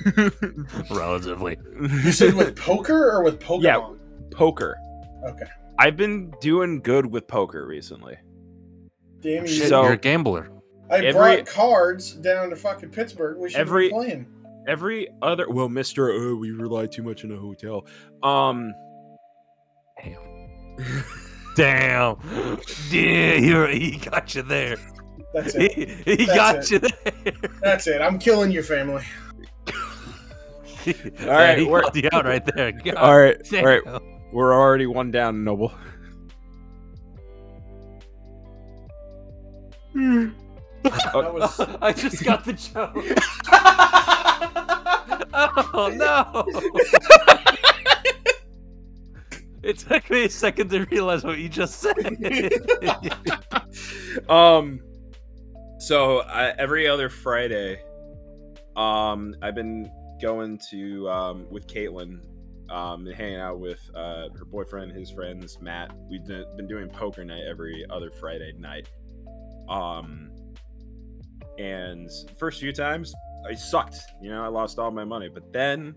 [0.90, 1.58] relatively.
[1.80, 3.62] You said with poker or with Pokemon?
[3.62, 3.88] Yeah.
[4.30, 4.76] poker.
[5.28, 5.46] Okay.
[5.78, 8.16] I've been doing good with poker recently.
[9.20, 9.48] Damn you.
[9.48, 10.50] So, you're a gambler.
[10.90, 13.38] I every- brought cards down to fucking Pittsburgh.
[13.38, 14.26] We should Every- be playing.
[14.68, 17.86] Every other well, Mister, oh, we rely too much on a hotel.
[18.22, 18.74] Um,
[20.02, 20.18] Damn.
[21.56, 22.18] Damn.
[22.90, 24.76] Yeah, he, he got you there.
[25.32, 25.72] That's it.
[25.72, 26.70] he That's got it.
[26.70, 27.32] you there.
[27.62, 28.02] That's it.
[28.02, 29.02] I'm killing your family.
[30.86, 30.92] All
[31.26, 32.70] right, he we're- called you out right there.
[32.72, 33.64] God all right, damn.
[33.64, 33.82] all right,
[34.32, 35.72] we're already one down, Noble.
[39.94, 40.32] That
[41.34, 42.94] was I just got the joke.
[45.74, 46.44] oh no!
[49.66, 52.52] it took me a second to realize what you just said.
[54.28, 54.80] um,
[55.78, 57.82] so I, every other Friday,
[58.76, 59.90] um, I've been
[60.22, 62.20] going to um with Caitlin,
[62.70, 65.90] um, and hanging out with uh her boyfriend, his friends, Matt.
[66.08, 68.88] We've been doing poker night every other Friday night.
[69.68, 70.30] Um,
[71.58, 72.08] and
[72.38, 73.14] first few times
[73.48, 73.98] I sucked.
[74.22, 75.94] You know, I lost all my money, but then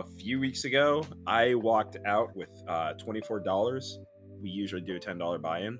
[0.00, 3.98] a few weeks ago, I walked out with uh, twenty-four dollars.
[4.42, 5.78] We usually do a ten dollar buy-in.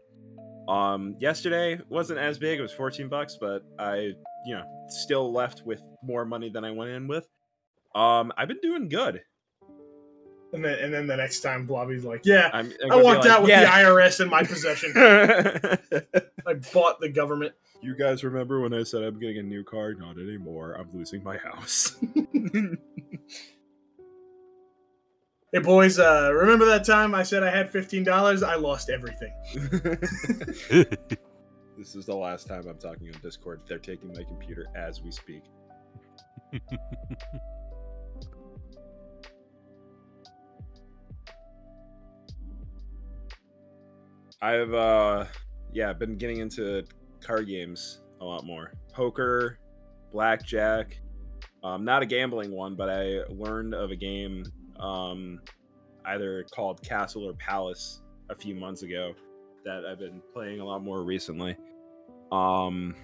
[0.69, 4.13] Um, yesterday wasn't as big; it was fourteen bucks, but I,
[4.47, 7.29] you know, still left with more money than I went in with.
[7.95, 9.23] Um, I've been doing good.
[10.53, 13.31] and then and then the next time Blobby's like, Yeah, I'm, I'm I walked like,
[13.31, 14.93] out with "Yeah." the IRS in my possession.
[16.47, 17.55] I bought the government.
[17.83, 19.95] you guys remember when I said I'm getting a new car?
[19.95, 20.75] Not anymore.
[20.75, 21.97] I'm losing my house.
[25.53, 28.43] Hey boys, uh, remember that time I said I had fifteen dollars?
[28.43, 29.33] I lost everything.
[31.79, 33.61] this is the last time I'm talking on Discord.
[33.69, 35.45] They're taking my computer as we speak.
[44.43, 45.27] I've uh
[45.73, 46.83] yeah, been getting into
[47.21, 48.73] card games a lot more.
[48.93, 49.61] Poker,
[50.11, 51.01] blackjack.
[51.63, 54.43] Um not a gambling one, but I learned of a game
[54.81, 55.41] um
[56.07, 59.15] either called Castle or Palace a few months ago
[59.65, 61.57] that I've been playing a lot more recently.
[62.33, 62.95] Um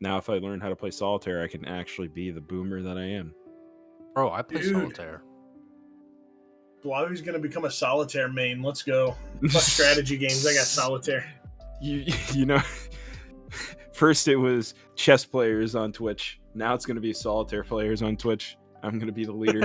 [0.00, 2.98] now if I learn how to play solitaire, I can actually be the boomer that
[2.98, 3.34] I am.
[4.14, 4.72] Bro, I play Dude.
[4.72, 5.22] solitaire.
[6.82, 8.62] Blobby's gonna become a solitaire main.
[8.62, 9.16] Let's go.
[9.50, 10.46] Fuck strategy games.
[10.46, 11.24] I got solitaire.
[11.80, 12.60] You you know
[13.92, 16.40] first it was chess players on Twitch.
[16.54, 18.56] Now it's gonna be solitaire players on Twitch.
[18.84, 19.62] I'm gonna be the leader.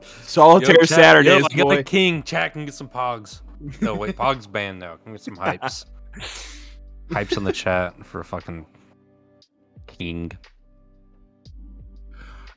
[0.22, 1.76] solitaire Yo, chat- Saturdays, Yo, I got boy.
[1.76, 2.22] the king.
[2.22, 3.40] Chat can get some pogs.
[3.80, 4.96] No, wait, pogs banned now.
[4.96, 5.86] Can we get some hypes.
[7.10, 8.66] hypes in the chat for a fucking
[9.86, 10.32] king.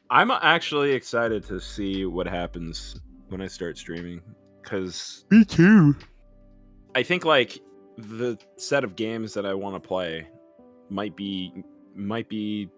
[0.10, 3.00] I'm actually excited to see what happens
[3.30, 4.22] when I start streaming
[4.62, 5.96] because Me too.
[6.94, 7.60] I think like
[7.98, 10.28] the set of games that I want to play
[10.90, 11.52] might be
[11.96, 12.70] might be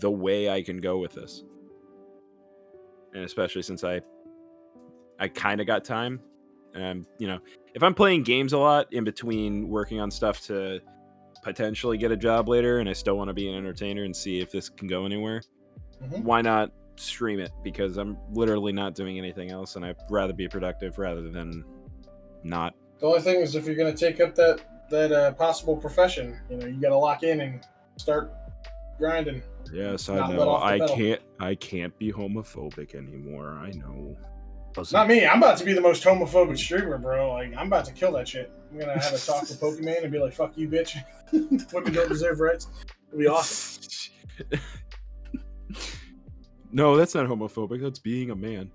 [0.00, 1.44] the way I can go with this.
[3.14, 4.00] And especially since I
[5.18, 6.20] I kind of got time
[6.74, 7.38] and I'm, you know,
[7.74, 10.80] if I'm playing games a lot in between working on stuff to
[11.42, 14.40] potentially get a job later and I still want to be an entertainer and see
[14.40, 15.42] if this can go anywhere,
[16.02, 16.22] Mhm.
[16.22, 20.48] why not stream it because I'm literally not doing anything else and I'd rather be
[20.48, 21.64] productive rather than
[22.44, 22.74] not.
[22.98, 24.60] The only thing is if you're gonna take up that
[24.90, 27.60] that uh, possible profession, you know, you gotta lock in and
[27.96, 28.32] start
[28.98, 29.42] grinding.
[29.72, 30.56] Yes, I let know.
[30.56, 30.96] I pedal.
[30.96, 33.58] can't I can't be homophobic anymore.
[33.62, 34.16] I know.
[34.76, 35.26] Oh, it's not me.
[35.26, 37.32] I'm about to be the most homophobic streamer, bro.
[37.32, 38.50] Like I'm about to kill that shit.
[38.70, 40.96] I'm gonna have a talk with Pokemon and be like, "Fuck you, bitch.
[41.72, 42.68] Women don't deserve rights."
[43.08, 43.82] It'll be awesome.
[46.72, 47.82] no, that's not homophobic.
[47.82, 48.70] That's being a man.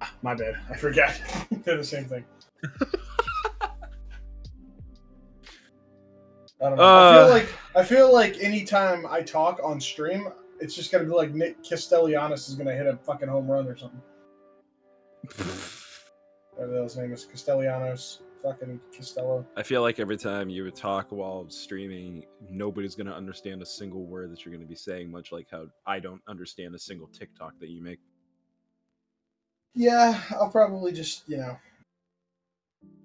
[0.00, 0.54] Ah, my bad.
[0.70, 1.18] I forgot.
[1.64, 2.24] They're the same thing.
[6.60, 6.84] I don't know.
[6.84, 7.24] I Uh.
[7.26, 10.28] feel like I feel like anytime I talk on stream,
[10.60, 13.76] it's just gonna be like Nick Castellanos is gonna hit a fucking home run or
[13.76, 14.00] something.
[16.54, 19.44] Whatever hell's name is, Castellanos, fucking Castello.
[19.56, 24.06] I feel like every time you would talk while streaming, nobody's gonna understand a single
[24.06, 27.58] word that you're gonna be saying, much like how I don't understand a single TikTok
[27.60, 27.98] that you make.
[29.74, 31.58] Yeah, I'll probably just you know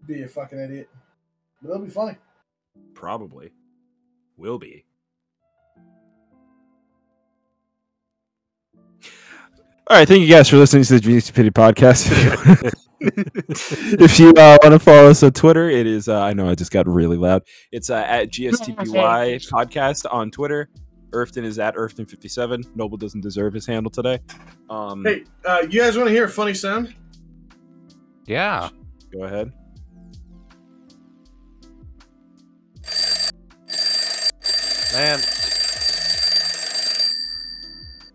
[0.08, 0.89] be a fucking idiot,
[1.62, 2.18] but it'll be funny.
[2.94, 3.52] Probably.
[4.38, 4.86] Will be.
[9.88, 12.08] All right, thank you guys for listening to the Genius Pity podcast.
[13.02, 16.08] if you uh, want to follow us on Twitter, it is.
[16.08, 17.44] Uh, I know I just got really loud.
[17.72, 20.70] It's uh, at GSTPY podcast on Twitter.
[21.12, 22.74] Irfton is at Irfton57.
[22.76, 24.20] Noble doesn't deserve his handle today.
[24.70, 26.96] Um, Hey, uh, you guys want to hear a funny sound?
[28.26, 28.70] Yeah.
[29.12, 29.52] go ahead.
[34.94, 35.20] Man.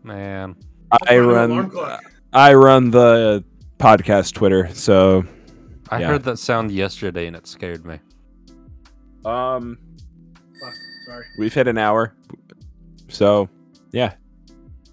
[0.02, 0.56] Man.
[0.92, 2.00] I Find an alarm run.
[2.32, 3.44] I run the
[3.78, 4.68] podcast Twitter.
[4.74, 5.24] So,
[5.90, 6.08] I Yeah.
[6.08, 7.98] heard that sound yesterday and it scared me.
[9.24, 9.76] um,
[10.60, 10.74] Fuck,
[11.06, 11.26] sorry.
[11.38, 12.14] we've hit an hour.
[13.08, 13.48] So,
[13.92, 14.14] yeah.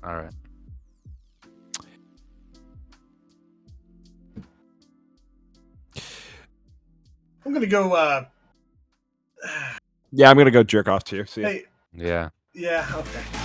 [0.03, 0.33] All right.
[7.45, 7.93] I'm gonna go.
[7.93, 8.25] uh
[10.11, 11.25] Yeah, I'm gonna go jerk off too.
[11.25, 11.47] See ya.
[11.49, 11.65] Hey,
[11.95, 12.29] Yeah.
[12.53, 13.42] yeah, okay.